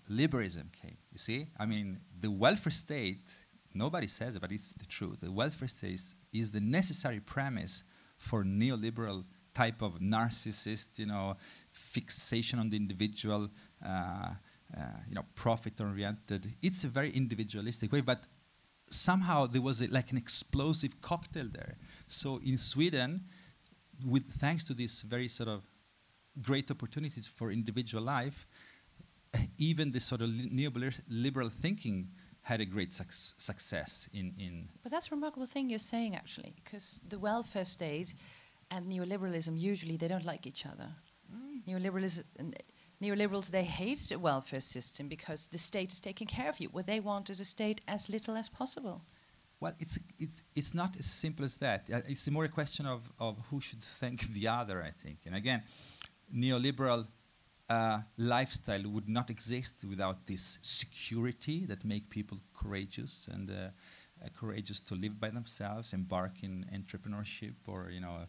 neoliberalism 0.08 0.72
came. 0.72 0.96
You 1.12 1.18
see, 1.18 1.46
I 1.58 1.66
mean, 1.66 2.00
the 2.20 2.30
welfare 2.30 2.72
state. 2.72 3.30
Nobody 3.74 4.06
says 4.06 4.36
it, 4.36 4.40
but 4.40 4.52
it's 4.52 4.72
the 4.74 4.86
truth. 4.86 5.20
The 5.20 5.32
welfare 5.32 5.68
state 5.68 5.94
is, 5.94 6.14
is 6.32 6.52
the 6.52 6.60
necessary 6.60 7.20
premise 7.20 7.82
for 8.18 8.44
neoliberal 8.44 9.24
type 9.52 9.82
of 9.82 9.98
narcissist, 10.00 10.98
you 10.98 11.06
know, 11.06 11.36
fixation 11.72 12.58
on 12.58 12.70
the 12.70 12.76
individual, 12.76 13.50
uh, 13.84 14.30
Uh, 14.76 14.80
you 15.08 15.14
know, 15.14 15.24
profit-oriented. 15.36 16.52
It's 16.60 16.82
a 16.82 16.88
very 16.88 17.10
individualistic 17.10 17.92
way, 17.92 18.00
but 18.00 18.24
somehow 18.90 19.46
there 19.46 19.62
was 19.62 19.80
a, 19.80 19.86
like 19.86 20.10
an 20.10 20.18
explosive 20.18 21.00
cocktail 21.00 21.48
there. 21.52 21.76
So 22.08 22.40
in 22.44 22.58
Sweden, 22.58 23.22
with 24.04 24.26
thanks 24.26 24.64
to 24.64 24.74
this 24.74 25.02
very 25.02 25.28
sort 25.28 25.48
of 25.48 25.62
great 26.42 26.70
opportunities 26.72 27.28
for 27.28 27.52
individual 27.52 28.02
life, 28.02 28.48
even 29.58 29.92
this 29.92 30.04
sort 30.04 30.22
of 30.22 30.30
neoliberal 30.30 31.52
thinking 31.52 32.08
had 32.40 32.60
a 32.60 32.64
great 32.64 32.92
suc 32.92 33.12
success 33.12 34.08
in, 34.12 34.34
in 34.38 34.68
But 34.82 34.90
that's 34.90 35.08
a 35.12 35.14
remarkable 35.14 35.46
thing 35.46 35.70
you're 35.70 35.78
saying, 35.78 36.16
actually, 36.16 36.52
because 36.64 37.00
the 37.08 37.18
welfare 37.18 37.64
state 37.64 38.12
and 38.72 38.90
neoliberalism 38.90 39.56
usually 39.56 39.96
they 39.96 40.08
don't 40.08 40.24
like 40.24 40.48
each 40.48 40.66
other. 40.66 40.90
Mm. 41.32 41.62
Neoliberalism, 41.68 42.24
neoliberals 43.04 43.50
they 43.50 43.64
hate 43.64 43.98
the 44.08 44.18
welfare 44.18 44.60
system 44.60 45.08
because 45.08 45.46
the 45.48 45.58
state 45.58 45.92
is 45.92 46.00
taking 46.00 46.26
care 46.26 46.48
of 46.48 46.58
you. 46.60 46.68
What 46.68 46.86
they 46.86 47.00
want 47.00 47.30
is 47.30 47.40
a 47.40 47.44
state 47.44 47.80
as 47.86 48.08
little 48.08 48.36
as 48.36 48.48
possible. 48.48 49.02
well, 49.60 49.74
it's, 49.78 49.98
it's, 50.18 50.42
it's 50.54 50.74
not 50.74 50.96
as 50.98 51.06
simple 51.06 51.44
as 51.44 51.56
that. 51.58 51.80
Uh, 51.92 52.00
It's 52.06 52.28
more 52.30 52.44
a 52.44 52.48
question 52.60 52.86
of, 52.86 53.10
of 53.18 53.34
who 53.50 53.60
should 53.60 53.82
thank 53.82 54.20
the 54.38 54.48
other, 54.48 54.82
I 54.82 54.90
think. 54.90 55.18
And 55.26 55.34
again, 55.34 55.62
neoliberal 56.34 57.06
uh, 57.68 58.00
lifestyle 58.18 58.82
would 58.94 59.08
not 59.08 59.30
exist 59.30 59.84
without 59.88 60.26
this 60.26 60.58
security 60.62 61.64
that 61.66 61.84
make 61.84 62.10
people 62.10 62.38
courageous 62.52 63.28
and 63.32 63.50
uh, 63.50 63.54
courageous 64.30 64.80
to 64.80 64.94
live 64.94 65.20
by 65.20 65.30
themselves, 65.30 65.92
embark 65.92 66.42
in 66.42 66.66
entrepreneurship, 66.72 67.54
or 67.66 67.90
you 67.90 68.00
know, 68.00 68.26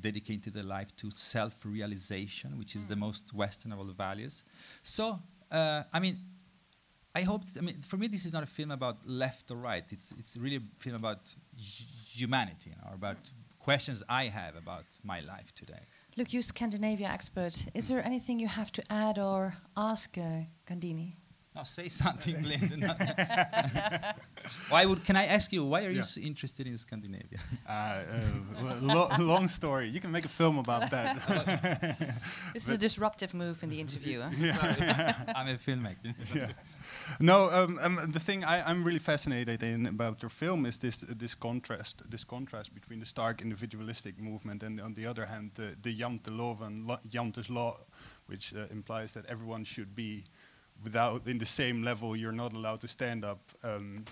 dedicate 0.00 0.52
their 0.52 0.62
life 0.62 0.94
to 0.96 1.10
self-realization, 1.10 2.58
which 2.58 2.74
is 2.74 2.86
the 2.86 2.96
most 2.96 3.32
Western 3.34 3.72
of 3.72 3.78
all 3.78 3.86
values. 3.86 4.44
So, 4.82 5.18
uh, 5.50 5.82
I 5.92 6.00
mean, 6.00 6.16
I 7.14 7.22
hope. 7.22 7.42
I 7.56 7.62
mean, 7.62 7.80
for 7.82 7.96
me, 7.96 8.06
this 8.08 8.24
is 8.24 8.32
not 8.32 8.42
a 8.42 8.46
film 8.46 8.70
about 8.70 8.96
left 9.06 9.50
or 9.50 9.56
right. 9.56 9.84
It's 9.90 10.12
it's 10.18 10.36
really 10.36 10.56
a 10.56 10.62
film 10.78 10.96
about 10.96 11.20
hu- 11.56 11.84
humanity, 12.20 12.70
you 12.70 12.76
know, 12.76 12.90
or 12.90 12.94
about 12.94 13.16
questions 13.58 14.02
I 14.08 14.24
have 14.24 14.56
about 14.56 14.86
my 15.02 15.20
life 15.20 15.54
today. 15.54 15.82
Look, 16.16 16.32
you 16.32 16.42
Scandinavia 16.42 17.08
expert, 17.08 17.66
is 17.74 17.88
there 17.88 18.04
anything 18.04 18.40
you 18.40 18.48
have 18.48 18.70
to 18.72 18.82
add 18.90 19.18
or 19.18 19.54
ask 19.76 20.16
uh, 20.18 20.22
Gandini? 20.66 21.12
Now, 21.58 21.64
say 21.64 21.88
something, 21.88 22.36
Glenn. 22.42 22.82
why 24.68 24.86
would? 24.86 25.04
Can 25.04 25.16
I 25.16 25.26
ask 25.26 25.52
you 25.52 25.64
why 25.64 25.84
are 25.86 25.90
you 25.90 26.04
so 26.04 26.20
interested 26.20 26.68
in 26.68 26.78
Scandinavia? 26.78 27.40
Uh, 27.68 28.02
uh, 28.62 28.78
lo- 28.80 29.08
long 29.18 29.48
story. 29.48 29.88
You 29.88 30.00
can 30.00 30.10
make 30.10 30.24
a 30.24 30.28
film 30.28 30.58
about 30.58 30.90
that. 30.90 31.16
This 32.54 32.68
is 32.68 32.74
a 32.74 32.78
disruptive 32.78 33.34
move 33.34 33.62
in 33.62 33.70
the 33.70 33.80
interview. 33.80 34.20
huh? 34.20 35.12
I'm 35.36 35.48
a 35.48 35.58
filmmaker. 35.58 36.14
yeah. 36.34 36.52
No, 37.20 37.50
um, 37.50 37.78
um, 37.82 38.10
the 38.12 38.20
thing 38.20 38.44
I, 38.44 38.62
I'm 38.70 38.84
really 38.84 38.98
fascinated 39.00 39.62
in 39.62 39.86
about 39.86 40.22
your 40.22 40.30
film 40.30 40.66
is 40.66 40.78
this 40.78 40.98
this 40.98 41.34
contrast, 41.34 42.10
this 42.10 42.24
contrast 42.24 42.74
between 42.74 43.00
the 43.00 43.06
stark 43.06 43.42
individualistic 43.42 44.20
movement 44.20 44.62
and 44.62 44.80
on 44.80 44.94
the 44.94 45.06
other 45.06 45.26
hand 45.26 45.50
the, 45.54 45.76
the 45.82 45.94
janteloven, 45.94 46.86
lo- 46.86 47.00
Jante's 47.10 47.50
law, 47.50 47.76
which 48.28 48.54
uh, 48.54 48.66
implies 48.70 49.12
that 49.12 49.26
everyone 49.26 49.64
should 49.64 49.94
be 49.94 50.24
without 50.82 51.26
in 51.26 51.38
the 51.38 51.46
same 51.46 51.82
level. 51.82 52.16
You're 52.16 52.32
not 52.32 52.52
allowed 52.52 52.80
to 52.82 52.88
stand 52.88 53.24
up. 53.24 53.40
Um, 53.62 54.04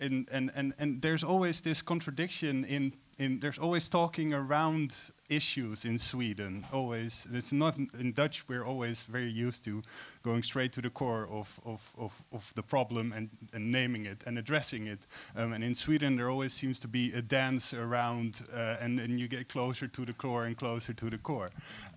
and, 0.00 0.28
and, 0.32 0.50
and, 0.54 0.74
and 0.78 1.02
there's 1.02 1.24
always 1.24 1.60
this 1.60 1.82
contradiction 1.82 2.64
in, 2.64 2.94
in 3.18 3.40
there's 3.40 3.58
always 3.58 3.88
talking 3.88 4.32
around 4.32 4.96
issues 5.28 5.84
in 5.84 5.98
Sweden 5.98 6.64
always 6.72 7.26
it's 7.32 7.52
not 7.52 7.76
in 7.98 8.12
Dutch 8.12 8.48
we're 8.48 8.64
always 8.64 9.02
very 9.02 9.28
used 9.28 9.62
to 9.64 9.82
going 10.22 10.42
straight 10.42 10.72
to 10.72 10.80
the 10.80 10.88
core 10.88 11.28
of, 11.30 11.60
of, 11.66 11.94
of, 11.98 12.24
of 12.32 12.54
the 12.54 12.62
problem 12.62 13.12
and, 13.12 13.28
and 13.52 13.70
naming 13.70 14.06
it 14.06 14.22
and 14.26 14.38
addressing 14.38 14.86
it 14.86 15.00
um, 15.36 15.52
and 15.52 15.62
in 15.62 15.74
Sweden 15.74 16.16
there 16.16 16.30
always 16.30 16.54
seems 16.54 16.78
to 16.78 16.88
be 16.88 17.12
a 17.12 17.20
dance 17.20 17.74
around 17.74 18.42
uh, 18.54 18.76
and, 18.80 18.98
and 19.00 19.20
you 19.20 19.28
get 19.28 19.48
closer 19.48 19.86
to 19.86 20.04
the 20.06 20.14
core 20.14 20.44
and 20.44 20.56
closer 20.56 20.94
to 20.94 21.10
the 21.10 21.18
core 21.18 21.50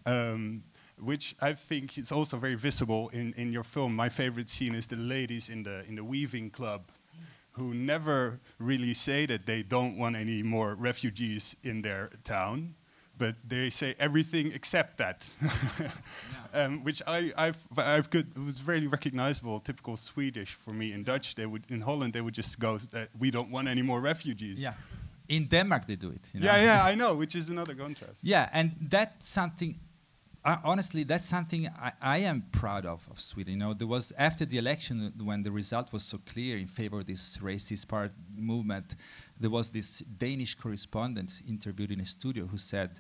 um, 0.05 0.63
which 1.01 1.35
I 1.41 1.53
think 1.53 1.97
is 1.97 2.11
also 2.11 2.37
very 2.37 2.55
visible 2.55 3.09
in, 3.09 3.33
in 3.35 3.51
your 3.51 3.63
film. 3.63 3.95
My 3.95 4.09
favorite 4.09 4.49
scene 4.49 4.75
is 4.75 4.87
the 4.87 4.95
ladies 4.95 5.49
in 5.49 5.63
the 5.63 5.83
in 5.87 5.95
the 5.95 6.03
weaving 6.03 6.51
club, 6.51 6.81
who 7.53 7.73
never 7.73 8.39
really 8.59 8.93
say 8.93 9.25
that 9.25 9.45
they 9.45 9.63
don't 9.63 9.97
want 9.97 10.15
any 10.15 10.43
more 10.43 10.75
refugees 10.75 11.55
in 11.63 11.81
their 11.81 12.09
town, 12.23 12.75
but 13.17 13.35
they 13.47 13.69
say 13.69 13.95
everything 13.99 14.51
except 14.53 14.97
that. 14.97 15.27
um, 16.53 16.83
which 16.83 17.01
I 17.07 17.31
I've, 17.37 17.65
I've 17.77 18.09
good 18.09 18.27
it 18.35 18.45
was 18.45 18.59
very 18.59 18.87
recognizable, 18.87 19.59
typical 19.59 19.97
Swedish 19.97 20.53
for 20.53 20.73
me. 20.73 20.93
In 20.93 21.03
Dutch, 21.03 21.35
they 21.35 21.45
would 21.45 21.63
in 21.69 21.81
Holland 21.81 22.13
they 22.13 22.21
would 22.21 22.35
just 22.35 22.59
go 22.59 22.77
that 22.77 23.09
we 23.19 23.31
don't 23.31 23.51
want 23.51 23.67
any 23.67 23.81
more 23.81 23.99
refugees. 24.01 24.61
Yeah. 24.61 24.73
In 25.27 25.47
Denmark, 25.47 25.85
they 25.85 25.95
do 25.95 26.09
it. 26.09 26.29
you 26.33 26.41
know. 26.41 26.45
yeah, 26.45 26.63
yeah, 26.63 26.83
I 26.91 26.95
know, 26.95 27.15
which 27.15 27.35
is 27.35 27.49
another 27.49 27.73
contrast. 27.73 28.17
Yeah, 28.21 28.49
and 28.51 28.71
that's 28.81 29.29
something. 29.29 29.79
Uh, 30.43 30.58
honestly, 30.63 31.04
that's 31.04 31.27
something 31.27 31.67
I, 31.67 31.91
I 32.01 32.17
am 32.19 32.45
proud 32.51 32.86
of 32.86 33.08
of 33.12 33.19
Sweden. 33.19 33.54
You 33.54 33.60
know, 33.60 33.73
there 33.75 33.88
was 33.88 34.12
after 34.17 34.43
the 34.43 34.58
election 34.58 35.13
when 35.23 35.43
the 35.43 35.51
result 35.51 35.93
was 35.93 36.04
so 36.04 36.17
clear 36.17 36.58
in 36.58 36.65
favor 36.65 36.99
of 36.99 37.06
this 37.06 37.38
racist 37.38 37.88
part 37.88 38.12
movement, 38.36 38.95
there 39.39 39.51
was 39.51 39.69
this 39.69 39.99
Danish 39.99 40.56
correspondent 40.56 41.41
interviewed 41.47 41.91
in 41.91 41.99
a 41.99 42.06
studio 42.08 42.47
who 42.47 42.58
said, 42.58 42.99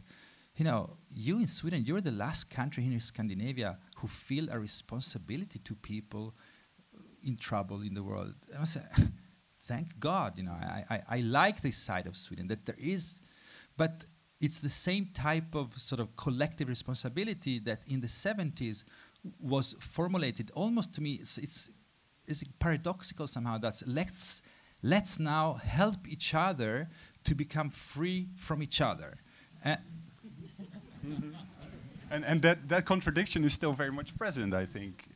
"You 0.55 0.65
know, 0.65 0.97
you 1.09 1.39
in 1.39 1.47
Sweden, 1.47 1.83
you're 1.83 2.01
the 2.01 2.11
last 2.11 2.51
country 2.51 2.85
in 2.85 2.99
Scandinavia 2.99 3.79
who 3.97 4.07
feel 4.07 4.47
a 4.51 4.59
responsibility 4.59 5.57
to 5.59 5.73
people 5.73 6.35
in 7.23 7.37
trouble 7.37 7.81
in 7.81 7.95
the 7.95 8.03
world." 8.03 8.35
And 8.53 8.59
I 8.61 8.65
said, 8.65 8.87
"Thank 9.65 9.99
God, 9.99 10.37
you 10.37 10.43
know, 10.43 10.51
I, 10.51 10.85
I, 10.91 11.01
I 11.17 11.21
like 11.21 11.61
this 11.61 11.77
side 11.77 12.05
of 12.05 12.15
Sweden 12.15 12.47
that 12.49 12.67
there 12.67 12.77
is, 12.77 13.19
but." 13.75 14.05
It's 14.41 14.59
the 14.59 14.69
same 14.69 15.09
type 15.13 15.55
of 15.55 15.73
sort 15.79 16.01
of 16.01 16.15
collective 16.17 16.67
responsibility 16.67 17.59
that 17.59 17.79
in 17.87 18.01
the 18.01 18.07
70s 18.07 18.83
was 19.39 19.73
formulated 19.79 20.51
almost 20.55 20.93
to 20.95 21.01
me 21.01 21.13
it's, 21.13 21.37
it's, 21.37 21.69
it's 22.27 22.43
paradoxical 22.59 23.27
somehow 23.27 23.57
that 23.57 23.81
let's 23.85 24.41
let's 24.83 25.19
now 25.19 25.53
help 25.53 26.07
each 26.07 26.33
other 26.33 26.89
to 27.23 27.35
become 27.35 27.69
free 27.69 28.27
from 28.35 28.61
each 28.63 28.81
other 28.81 29.17
Uh, 29.65 29.75
And, 32.11 32.25
and 32.25 32.41
that, 32.41 32.67
that 32.67 32.85
contradiction 32.85 33.45
is 33.45 33.53
still 33.53 33.71
very 33.71 33.91
much 33.91 34.17
present, 34.17 34.53
I 34.53 34.65
think. 34.65 35.07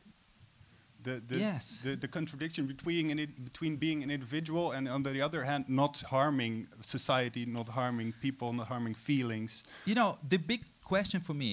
The, 1.06 1.22
the, 1.30 1.38
Yes. 1.38 1.82
the, 1.86 1.94
the 2.04 2.08
contradiction 2.08 2.66
between, 2.66 3.04
an, 3.10 3.18
between 3.50 3.76
being 3.76 4.02
an 4.02 4.10
individual 4.10 4.72
and, 4.72 4.88
on 4.88 5.02
the 5.04 5.22
other 5.28 5.44
hand, 5.44 5.62
not 5.68 5.94
harming 6.14 6.66
society, 6.80 7.46
not 7.46 7.68
harming 7.68 8.12
people, 8.20 8.52
not 8.52 8.66
harming 8.66 8.96
feelings. 8.96 9.64
you 9.84 9.94
know 9.94 10.18
the 10.28 10.40
big 10.52 10.62
question 10.82 11.20
for 11.20 11.34
me 11.34 11.52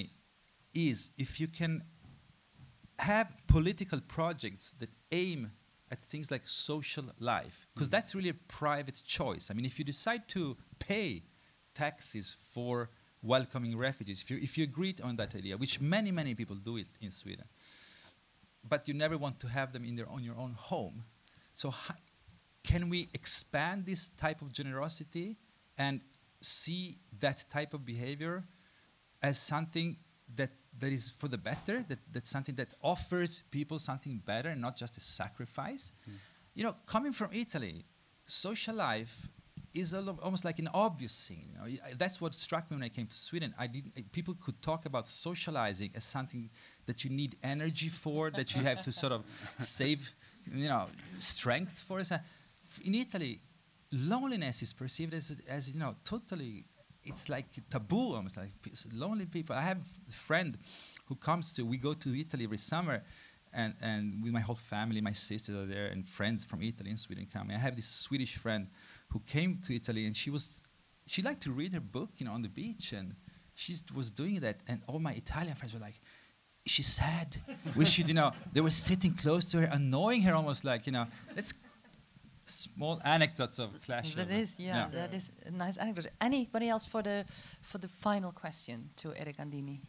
is 0.74 1.12
if 1.18 1.40
you 1.40 1.48
can 1.48 1.84
have 3.00 3.28
political 3.48 4.00
projects 4.18 4.66
that 4.80 4.90
aim 5.12 5.52
at 5.92 6.00
things 6.00 6.32
like 6.32 6.48
social 6.48 7.06
life, 7.20 7.68
because 7.74 7.88
mm-hmm. 7.88 7.96
that's 7.96 8.16
really 8.16 8.30
a 8.30 8.40
private 8.64 9.02
choice. 9.06 9.52
I 9.52 9.54
mean, 9.54 9.66
if 9.66 9.78
you 9.80 9.86
decide 9.86 10.28
to 10.30 10.58
pay 10.80 11.24
taxes 11.76 12.36
for 12.52 12.90
welcoming 13.22 13.78
refugees, 13.78 14.22
if 14.24 14.32
you, 14.32 14.38
if 14.42 14.58
you 14.58 14.64
agreed 14.64 15.00
on 15.02 15.16
that 15.18 15.36
idea, 15.36 15.58
which 15.58 15.80
many, 15.80 16.12
many 16.12 16.34
people 16.34 16.56
do 16.56 16.78
it 16.78 16.88
in 17.02 17.12
Sweden, 17.12 17.46
but 18.68 18.88
you 18.88 18.94
never 18.94 19.18
want 19.18 19.40
to 19.42 19.48
have 19.48 19.74
them 19.74 19.84
in 19.84 19.96
their, 19.96 20.10
on 20.10 20.24
your 20.24 20.38
own 20.38 20.54
home. 20.58 21.04
So, 21.54 21.74
can 22.64 22.90
we 22.90 23.10
expand 23.14 23.86
this 23.86 24.08
type 24.08 24.42
of 24.42 24.54
generosity 24.54 25.38
and 25.78 26.02
see 26.42 26.98
that 27.20 27.46
type 27.50 27.74
of 27.74 27.86
behavior 27.86 28.44
as 29.22 29.40
something 29.40 29.98
that, 30.36 30.52
that 30.80 30.92
is 30.92 31.10
for 31.10 31.28
the 31.28 31.38
better, 31.38 31.84
that, 31.90 32.00
that's 32.12 32.30
something 32.30 32.56
that 32.56 32.74
offers 32.82 33.44
people 33.52 33.80
something 33.80 34.22
better 34.26 34.50
and 34.50 34.62
not 34.62 34.78
just 34.78 34.98
a 34.98 35.02
sacrifice? 35.02 35.92
Hmm. 36.06 36.12
You 36.56 36.64
know, 36.64 36.76
coming 36.86 37.12
from 37.12 37.30
Italy, 37.34 37.86
social 38.26 38.76
life 38.76 39.28
is 39.74 39.94
al- 39.94 40.20
almost 40.22 40.46
like 40.46 40.60
an 40.60 40.70
obvious 40.74 41.28
thing. 41.28 41.48
You 41.50 41.78
know? 41.78 41.78
That's 41.98 42.22
what 42.22 42.36
struck 42.36 42.70
me 42.70 42.76
when 42.78 42.84
I 42.84 42.90
came 42.90 43.08
to 43.08 43.18
Sweden. 43.18 43.54
I 43.58 43.68
didn't, 43.68 44.12
people 44.12 44.36
could 44.44 44.62
talk 44.62 44.86
about 44.86 45.08
socializing 45.08 45.92
as 45.96 46.06
something 46.06 46.50
that 46.86 47.04
you 47.04 47.10
need 47.10 47.36
energy 47.44 47.90
for, 47.90 48.30
that 48.32 48.56
you 48.56 48.62
have 48.62 48.82
to 48.82 48.92
sort 48.92 49.14
of 49.14 49.24
save, 49.60 50.14
you 50.52 50.70
know, 50.70 50.86
strength 51.18 51.80
for. 51.80 52.02
In 52.86 52.96
Italy, 52.96 53.40
loneliness 53.92 54.62
is 54.62 54.74
perceived 54.74 55.14
as, 55.14 55.36
as 55.48 55.72
you 55.72 55.80
know, 55.80 55.96
totally, 56.04 56.66
it's 57.04 57.30
like 57.30 57.46
taboo 57.70 58.16
almost, 58.16 58.38
like 58.38 58.50
lonely 58.94 59.26
people. 59.26 59.56
I 59.56 59.62
have 59.62 59.80
a 60.08 60.12
friend 60.12 60.58
who 61.08 61.16
comes 61.16 61.52
to, 61.54 61.66
we 61.66 61.78
go 61.78 61.94
to 61.94 62.20
Italy 62.20 62.46
every 62.46 62.58
summer, 62.58 63.04
and, 63.56 63.76
and 63.82 64.24
with 64.24 64.34
my 64.34 64.40
whole 64.40 64.56
family, 64.56 65.00
my 65.00 65.14
sisters 65.14 65.56
are 65.56 65.66
there, 65.66 65.88
and 65.88 66.08
friends 66.08 66.44
from 66.44 66.62
Italy 66.64 66.90
and 66.90 67.00
Sweden 67.00 67.28
coming. 67.32 67.56
I 67.56 67.60
have 67.60 67.76
this 67.76 67.86
Swedish 67.88 68.38
friend 68.38 68.68
who 69.14 69.20
came 69.20 69.60
to 69.66 69.76
Italy, 69.76 70.06
and 70.06 70.16
she 70.16 70.30
was, 70.30 70.60
she 71.06 71.22
liked 71.22 71.42
to 71.42 71.52
read 71.52 71.74
her 71.74 71.80
book, 71.80 72.10
you 72.18 72.26
know, 72.26 72.34
on 72.34 72.42
the 72.42 72.50
beach, 72.50 72.92
and 72.92 73.16
she 73.54 73.76
was 73.96 74.10
doing 74.10 74.40
that, 74.42 74.58
and 74.68 74.82
all 74.88 75.00
my 75.00 75.14
Italian 75.14 75.56
friends 75.56 75.74
were 75.74 75.80
like, 75.80 76.02
she's 76.66 76.88
sad. 76.88 77.38
we 77.76 77.86
should, 77.86 78.08
you 78.08 78.16
know, 78.16 78.32
they 78.52 78.62
were 78.62 78.72
sitting 78.72 79.14
close 79.14 79.52
to 79.52 79.62
her, 79.62 79.70
annoying 79.72 80.24
her 80.24 80.34
almost 80.34 80.66
like, 80.66 80.88
you 80.88 80.92
know, 80.92 81.06
let's 81.36 81.54
small 82.46 83.00
anecdotes 83.06 83.60
of 83.60 83.70
clash. 83.86 84.16
That 84.16 84.26
of- 84.26 84.32
is, 84.32 84.60
yeah, 84.60 84.88
that 84.92 85.14
is 85.14 85.32
a 85.46 85.52
nice 85.52 85.78
anecdote. 85.78 86.08
Anybody 86.20 86.68
else 86.70 86.86
for 86.86 87.02
the 87.02 87.26
for 87.62 87.78
the 87.78 87.88
final 87.88 88.32
question 88.32 88.90
to 88.98 89.14
Erik 89.16 89.38
Gandini? 89.38 89.80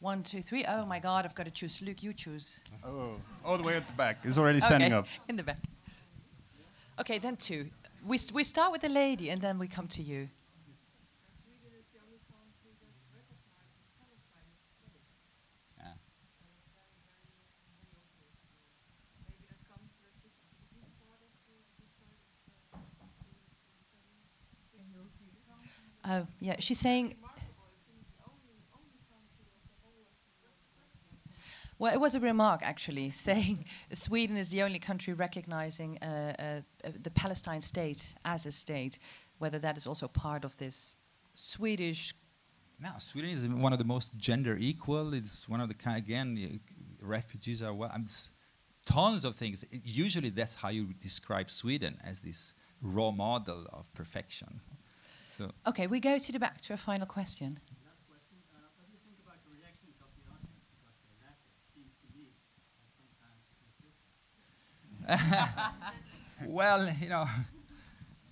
One, 0.00 0.22
two, 0.22 0.42
three. 0.42 0.66
Oh 0.68 0.84
my 0.84 0.98
God, 0.98 1.24
I've 1.24 1.34
got 1.34 1.46
to 1.46 1.50
choose. 1.50 1.80
Luke, 1.80 2.02
you 2.02 2.12
choose. 2.12 2.60
Oh, 2.84 3.16
all 3.42 3.56
the 3.56 3.62
way 3.62 3.76
at 3.76 3.86
the 3.86 3.94
back. 3.94 4.18
It's 4.24 4.36
already 4.36 4.60
standing 4.60 4.92
okay, 4.92 4.98
up. 4.98 5.06
in 5.28 5.36
the 5.36 5.42
back. 5.42 5.58
Okay, 7.00 7.18
then 7.18 7.36
two. 7.36 7.70
We 8.06 8.18
we 8.32 8.44
start 8.44 8.70
with 8.72 8.82
the 8.82 8.88
lady, 8.88 9.30
and 9.30 9.40
then 9.42 9.58
we 9.58 9.66
come 9.66 9.88
to 9.88 10.02
you. 10.02 10.28
Is 11.76 11.90
the 11.92 11.98
only 12.00 12.20
country 12.30 12.70
Well, 31.84 31.92
it 31.92 32.00
was 32.00 32.14
a 32.14 32.20
remark 32.20 32.62
actually 32.62 33.10
saying 33.28 33.66
Sweden 33.92 34.38
is 34.38 34.48
the 34.50 34.62
only 34.62 34.78
country 34.78 35.12
recognizing 35.12 35.98
uh, 35.98 36.06
uh, 36.06 36.88
uh, 36.88 36.90
the 37.02 37.10
Palestine 37.10 37.60
state 37.60 38.14
as 38.24 38.46
a 38.46 38.52
state. 38.52 38.98
Whether 39.38 39.58
that 39.58 39.76
is 39.76 39.86
also 39.86 40.08
part 40.08 40.44
of 40.46 40.56
this 40.56 40.94
Swedish. 41.34 42.14
No, 42.80 42.88
Sweden 42.98 43.30
is 43.30 43.46
one 43.46 43.74
of 43.74 43.78
the 43.78 43.84
most 43.84 44.16
gender 44.16 44.56
equal. 44.58 45.12
It's 45.12 45.46
one 45.46 45.60
of 45.60 45.68
the 45.68 45.74
kind 45.74 45.98
again, 45.98 46.60
refugees 47.02 47.60
are 47.62 47.74
well. 47.74 47.90
I 47.92 47.98
mean, 47.98 48.08
tons 48.86 49.26
of 49.26 49.34
things. 49.34 49.64
It- 49.64 49.84
usually, 49.84 50.30
that's 50.30 50.54
how 50.54 50.70
you 50.70 50.84
describe 51.08 51.50
Sweden 51.50 51.98
as 52.02 52.20
this 52.20 52.54
raw 52.80 53.10
model 53.10 53.66
of 53.74 53.92
perfection. 53.92 54.60
So 55.28 55.50
Okay, 55.66 55.86
we 55.86 56.00
go 56.00 56.16
to 56.16 56.32
the 56.32 56.38
back 56.38 56.62
to 56.62 56.72
a 56.72 56.78
final 56.78 57.06
question. 57.06 57.58
Uh, 57.58 57.90
what 58.08 58.86
do 58.86 58.92
you 58.94 59.00
think 59.04 59.18
about 59.26 59.38
the 59.44 59.50
reactions 59.60 59.96
of 60.00 60.08
the 60.16 60.22
audience? 60.32 60.62
Because 60.78 60.96
they 61.02 61.10
laugh, 61.26 61.40
it 61.42 61.66
seems 61.74 61.94
to 62.02 62.06
me, 62.16 62.30
and 62.78 62.86
sometimes 62.94 63.42
Well, 66.46 66.88
you 67.00 67.08
know, 67.08 67.26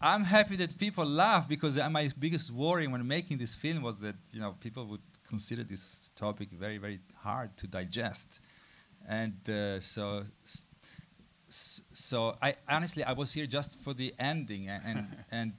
I'm 0.01 0.25
happy 0.25 0.57
that 0.57 0.77
people 0.77 1.05
laugh 1.05 1.49
because 1.49 1.79
uh, 1.79 1.89
my 1.89 2.11
biggest 2.19 2.51
worry 2.51 2.87
when 2.87 3.07
making 3.07 3.39
this 3.39 3.55
film 3.55 3.83
was 3.83 3.97
that 3.97 4.17
you 4.33 4.41
know 4.41 4.57
people 4.61 4.87
would 4.87 5.01
consider 5.27 5.63
this 5.63 6.11
topic 6.17 6.51
very, 6.51 6.79
very 6.79 6.99
hard 7.17 7.57
to 7.59 7.67
digest, 7.67 8.41
and 9.09 9.35
uh, 9.49 9.81
so. 9.81 10.25
So 11.55 12.35
I 12.41 12.57
honestly 12.67 13.05
I 13.05 13.13
was 13.13 13.35
here 13.35 13.45
just 13.47 13.79
for 13.81 13.93
the 13.93 14.15
ending 14.19 14.71
and 14.71 15.07
and, 15.31 15.53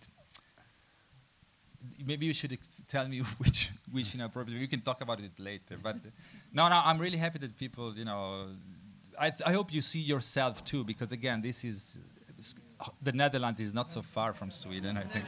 maybe 2.04 2.26
you 2.26 2.34
should 2.34 2.58
tell 2.88 3.08
me 3.08 3.20
which 3.38 3.70
which 3.92 4.14
you 4.14 4.20
know 4.20 4.28
probably 4.28 4.58
we 4.58 4.68
can 4.68 4.82
talk 4.82 5.02
about 5.02 5.20
it 5.20 5.38
later 5.38 5.78
but 5.84 5.96
uh, 5.98 6.10
no 6.52 6.68
no 6.68 6.82
I'm 6.84 6.98
really 6.98 7.18
happy 7.18 7.38
that 7.40 7.56
people 7.58 7.94
you 7.96 8.06
know 8.06 8.48
I, 9.20 9.30
th- 9.30 9.42
I 9.46 9.54
hope 9.54 9.74
you 9.74 9.82
see 9.82 10.00
yourself 10.00 10.64
too 10.66 10.84
because 10.84 11.12
again 11.12 11.42
this 11.42 11.64
is 11.64 11.98
the 13.02 13.14
Netherlands 13.14 13.60
is 13.60 13.74
not 13.74 13.90
so 13.90 14.02
far 14.02 14.34
from 14.34 14.52
Sweden 14.52 14.98
I 14.98 15.04
think. 15.04 15.26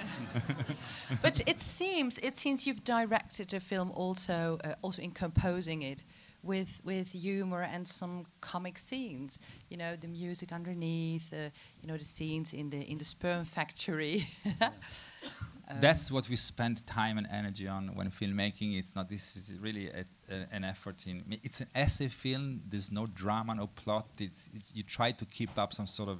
But 1.21 1.41
it 1.47 1.59
seems 1.59 2.17
it 2.17 2.37
seems 2.37 2.65
you've 2.67 2.83
directed 2.83 3.49
the 3.49 3.59
film 3.59 3.91
also 3.91 4.57
uh, 4.63 4.73
also 4.81 5.01
in 5.01 5.11
composing 5.11 5.81
it 5.81 6.03
with 6.43 6.81
with 6.83 7.11
humor 7.11 7.61
and 7.61 7.87
some 7.87 8.25
comic 8.39 8.77
scenes 8.77 9.39
you 9.69 9.77
know 9.77 9.95
the 9.95 10.07
music 10.07 10.51
underneath 10.51 11.33
uh, 11.33 11.49
you 11.81 11.87
know 11.87 11.97
the 11.97 12.05
scenes 12.05 12.53
in 12.53 12.69
the 12.69 12.81
in 12.91 12.97
the 12.97 13.05
sperm 13.05 13.45
factory 13.45 14.27
that's 15.79 16.11
what 16.11 16.29
we 16.29 16.35
spend 16.35 16.85
time 16.85 17.17
and 17.17 17.27
energy 17.31 17.67
on 17.67 17.95
when 17.95 18.09
filmmaking. 18.09 18.77
It's 18.77 18.95
not 18.95 19.09
this 19.09 19.35
is 19.35 19.53
really 19.59 19.89
a, 19.89 20.05
a, 20.31 20.45
an 20.51 20.63
effort 20.63 21.07
in 21.07 21.23
it's 21.43 21.61
an 21.61 21.67
essay 21.73 22.07
film. 22.07 22.61
There's 22.67 22.91
no 22.91 23.07
drama 23.07 23.55
no 23.55 23.67
plot. 23.67 24.07
It's 24.19 24.49
it, 24.53 24.61
you 24.73 24.83
try 24.83 25.11
to 25.11 25.25
keep 25.25 25.57
up 25.57 25.73
some 25.73 25.87
sort 25.87 26.09
of 26.09 26.19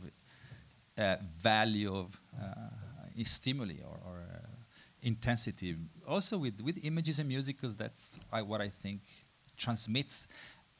uh, 0.98 1.18
value 1.38 1.94
of 1.96 2.20
uh, 2.42 3.24
stimuli 3.24 3.76
or, 3.84 4.00
or 4.06 4.24
uh, 4.34 4.38
intensity. 5.02 5.76
Also 6.08 6.38
with, 6.38 6.62
with 6.62 6.84
images 6.84 7.20
and 7.20 7.28
music, 7.28 7.58
because 7.58 7.76
that's 7.76 8.20
what 8.32 8.62
I 8.62 8.70
think 8.70 9.02
transmits 9.58 10.28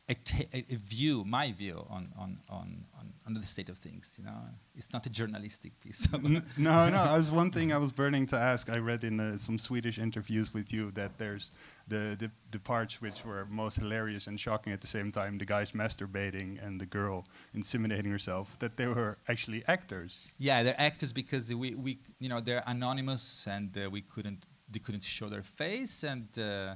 a, 0.08 0.76
view, 0.76 1.24
my 1.26 1.52
view 1.52 1.86
on, 1.90 2.12
on, 2.18 2.38
on, 2.50 2.86
on, 3.00 3.14
on 3.26 3.34
the 3.34 3.42
state 3.46 3.70
of 3.70 3.78
things. 3.78 4.16
You 4.20 4.26
know, 4.26 4.38
it's 4.76 4.94
not 4.94 5.06
a 5.06 5.10
journalistic 5.10 5.80
piece. 5.80 6.08
No, 6.58 6.90
no. 6.90 7.04
As 7.16 7.32
one 7.32 7.50
thing 7.52 7.74
I 7.74 7.78
was 7.78 7.92
burning 7.92 8.26
to 8.28 8.38
ask. 8.38 8.70
I 8.70 8.78
read 8.78 9.04
in 9.04 9.20
uh, 9.20 9.38
some 9.38 9.58
Swedish 9.58 9.98
interviews 9.98 10.54
with 10.54 10.72
you 10.72 10.92
that 10.92 11.18
there's 11.18 11.52
the, 11.88 12.16
the 12.20 12.32
the 12.52 12.60
parts 12.60 13.02
which 13.02 13.26
were 13.26 13.46
most 13.50 13.80
hilarious 13.80 14.28
and 14.28 14.40
shocking 14.40 14.74
at 14.74 14.82
the 14.82 14.88
same 14.88 15.12
time. 15.12 15.38
The 15.38 15.46
guys 15.46 15.72
masturbating 15.72 16.66
and 16.66 16.80
the 16.80 16.86
girl 16.86 17.26
inseminating 17.56 18.12
herself. 18.12 18.60
That 18.60 18.78
they 18.78 18.88
were 18.88 19.18
actually 19.28 19.64
actors. 19.68 20.32
Yeah, 20.38 20.64
they're 20.64 20.80
actors 20.80 21.14
because 21.14 21.54
we, 21.54 21.76
we 21.76 22.00
you 22.20 22.30
know 22.30 22.40
they're 22.42 22.64
anonymous 22.68 23.48
and 23.48 23.76
uh, 23.78 23.90
we 23.90 24.02
couldn't 24.02 24.46
they 24.72 24.80
couldn't 24.80 25.04
show 25.04 25.30
their 25.30 25.44
face 25.44 26.04
and 26.04 26.28
uh, 26.38 26.76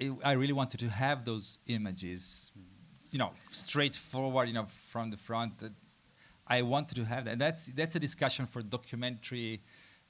it, 0.00 0.12
I 0.24 0.32
really 0.32 0.52
wanted 0.52 0.80
to 0.80 0.88
have 0.88 1.24
those 1.24 1.58
images, 1.66 2.50
you 3.10 3.18
know, 3.18 3.32
straightforward, 3.50 4.48
you 4.48 4.54
know, 4.54 4.64
from 4.64 5.10
the 5.10 5.16
front. 5.16 5.62
I 6.46 6.62
wanted 6.62 6.96
to 6.96 7.04
have 7.04 7.26
that. 7.26 7.38
That's 7.38 7.66
that's 7.66 7.94
a 7.94 8.00
discussion 8.00 8.46
for 8.46 8.62
documentary, 8.62 9.62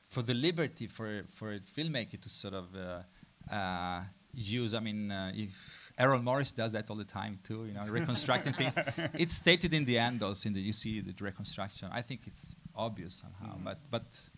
for 0.08 0.22
the 0.22 0.34
liberty 0.34 0.86
for 0.86 1.24
for 1.28 1.52
a 1.52 1.60
filmmaker 1.60 2.18
to 2.20 2.28
sort 2.28 2.54
of 2.54 2.66
uh, 2.74 3.54
uh, 3.54 4.02
use. 4.32 4.72
I 4.74 4.80
mean, 4.80 5.10
uh, 5.10 5.32
if 5.34 5.92
Errol 5.98 6.22
Morris 6.22 6.52
does 6.52 6.72
that 6.72 6.88
all 6.88 6.96
the 6.96 7.04
time 7.04 7.40
too, 7.42 7.66
you 7.66 7.74
know, 7.74 7.84
reconstructing 7.88 8.54
things. 8.54 8.76
It's 9.14 9.34
stated 9.34 9.74
in 9.74 9.84
the 9.84 9.98
end, 9.98 10.20
endos 10.20 10.46
in 10.46 10.54
the 10.54 10.60
you 10.60 10.72
see 10.72 11.00
the 11.00 11.14
reconstruction. 11.20 11.90
I 11.92 12.02
think 12.02 12.26
it's 12.26 12.54
obvious 12.74 13.14
somehow, 13.14 13.58
but 13.62 13.78
but 13.90 14.29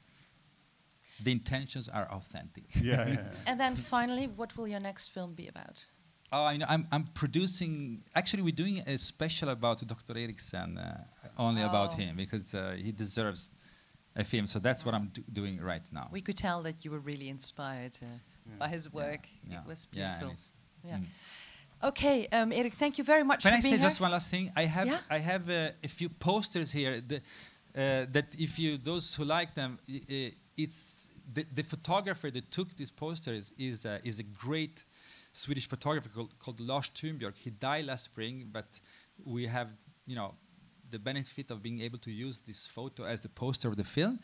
the 1.21 1.31
intentions 1.33 1.89
are 1.89 2.07
authentic. 2.11 2.65
Yeah, 2.83 3.09
yeah. 3.09 3.25
and 3.47 3.59
then 3.61 3.77
finally 3.77 4.27
what 4.37 4.57
will 4.57 4.69
your 4.69 4.81
next 4.81 5.09
film 5.13 5.35
be 5.35 5.49
about 5.49 5.87
Oh, 6.35 6.47
I 6.47 6.57
know. 6.57 6.65
I'm, 6.67 6.87
I'm 6.91 7.05
producing. 7.13 8.03
Actually, 8.15 8.43
we're 8.43 8.55
doing 8.65 8.79
a 8.87 8.97
special 8.97 9.51
about 9.51 9.87
Dr. 9.87 10.17
Eriksen, 10.17 10.79
uh, 10.79 11.05
only 11.37 11.61
about 11.61 11.93
Oh. 11.93 11.97
him 11.99 12.17
because 12.17 12.55
uh, 12.55 12.75
he 12.83 12.91
deserves 12.91 13.51
a 14.17 14.25
film. 14.25 14.47
So 14.47 14.59
that's 14.59 14.83
what 14.87 14.95
I'm 14.95 15.09
do- 15.13 15.25
doing 15.31 15.61
right 15.61 15.87
now. 15.93 16.09
we 16.11 16.23
could 16.23 16.39
tell 16.39 16.63
that 16.63 16.85
you 16.87 16.91
were 16.91 17.01
really 17.01 17.29
inspired 17.29 17.99
uh, 18.03 18.07
by 18.59 18.69
his 18.69 18.91
work 18.93 19.29
Yeah. 19.51 19.61
it 19.61 19.67
was 19.67 19.85
beautiful 19.85 20.33
yeah. 20.89 20.97
mm. 20.99 21.07
Okay, 21.85 22.27
um, 22.33 22.51
Erik, 22.53 22.75
thank 22.75 22.97
you 22.97 23.05
very 23.05 23.25
much 23.25 23.43
Can 23.43 23.51
for 23.53 23.59
I 23.59 23.61
being 23.61 23.63
say 23.75 23.79
here. 23.79 23.89
just 23.89 24.01
one 24.01 24.13
last 24.13 24.31
thing? 24.31 24.51
I 24.57 24.65
have 24.67 24.87
Yeah. 24.87 24.99
I 25.11 25.19
have 25.19 25.51
uh, 25.51 25.71
a 25.85 25.89
few 25.89 26.09
posters 26.09 26.73
here 26.73 27.01
the, 27.01 27.17
uh, 27.17 28.07
that 28.13 28.27
if 28.39 28.59
you 28.59 28.79
those 28.79 29.15
who 29.17 29.25
like 29.25 29.53
them, 29.55 29.79
i- 29.89 30.03
i- 30.11 30.33
it's 30.57 31.02
the, 31.31 31.45
the 31.55 31.63
photographer 31.63 32.31
that 32.31 32.51
took 32.51 32.77
these 32.77 32.91
posters 32.91 33.53
is 33.59 33.87
uh, 33.87 33.99
is 34.05 34.19
a 34.19 34.23
great 34.23 34.85
Swedish 35.33 35.67
photographer 35.69 36.09
called, 36.09 36.39
called 36.39 36.61
Lars 36.61 36.91
Thunbjörk. 36.91 37.37
He 37.37 37.51
died 37.51 37.87
last 37.87 38.05
spring, 38.05 38.49
but 38.53 38.81
we 39.25 39.47
have 39.47 39.69
you 40.07 40.17
know 40.17 40.35
the 40.91 40.99
benefit 40.99 41.51
of 41.51 41.63
being 41.63 41.81
able 41.81 41.99
to 41.99 42.11
use 42.11 42.41
this 42.41 42.67
photo 42.67 43.05
as 43.05 43.21
the 43.23 43.29
poster 43.29 43.69
of 43.69 43.77
the 43.77 43.85
film. 43.85 44.19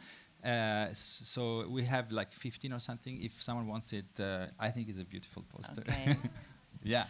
Uh, 0.44 0.86
so 0.92 1.66
we 1.68 1.82
have 1.82 2.12
like 2.12 2.30
15 2.30 2.72
or 2.72 2.78
something. 2.78 3.20
If 3.22 3.42
someone 3.42 3.66
wants 3.66 3.92
it, 3.92 4.04
uh, 4.20 4.46
I 4.60 4.68
think 4.68 4.88
it's 4.88 5.00
a 5.00 5.04
beautiful 5.04 5.44
poster. 5.48 5.80
Okay. 5.80 6.16
yeah. 6.84 7.04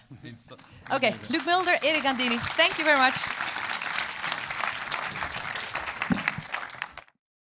Okay, 0.92 1.14
Luke 1.29 1.44
Mulder, 1.44 1.77
Erik 1.83 2.03
Gandini, 2.03 2.38
thank 2.57 2.79
you 2.79 2.85
very 2.85 2.98
much. 2.98 3.58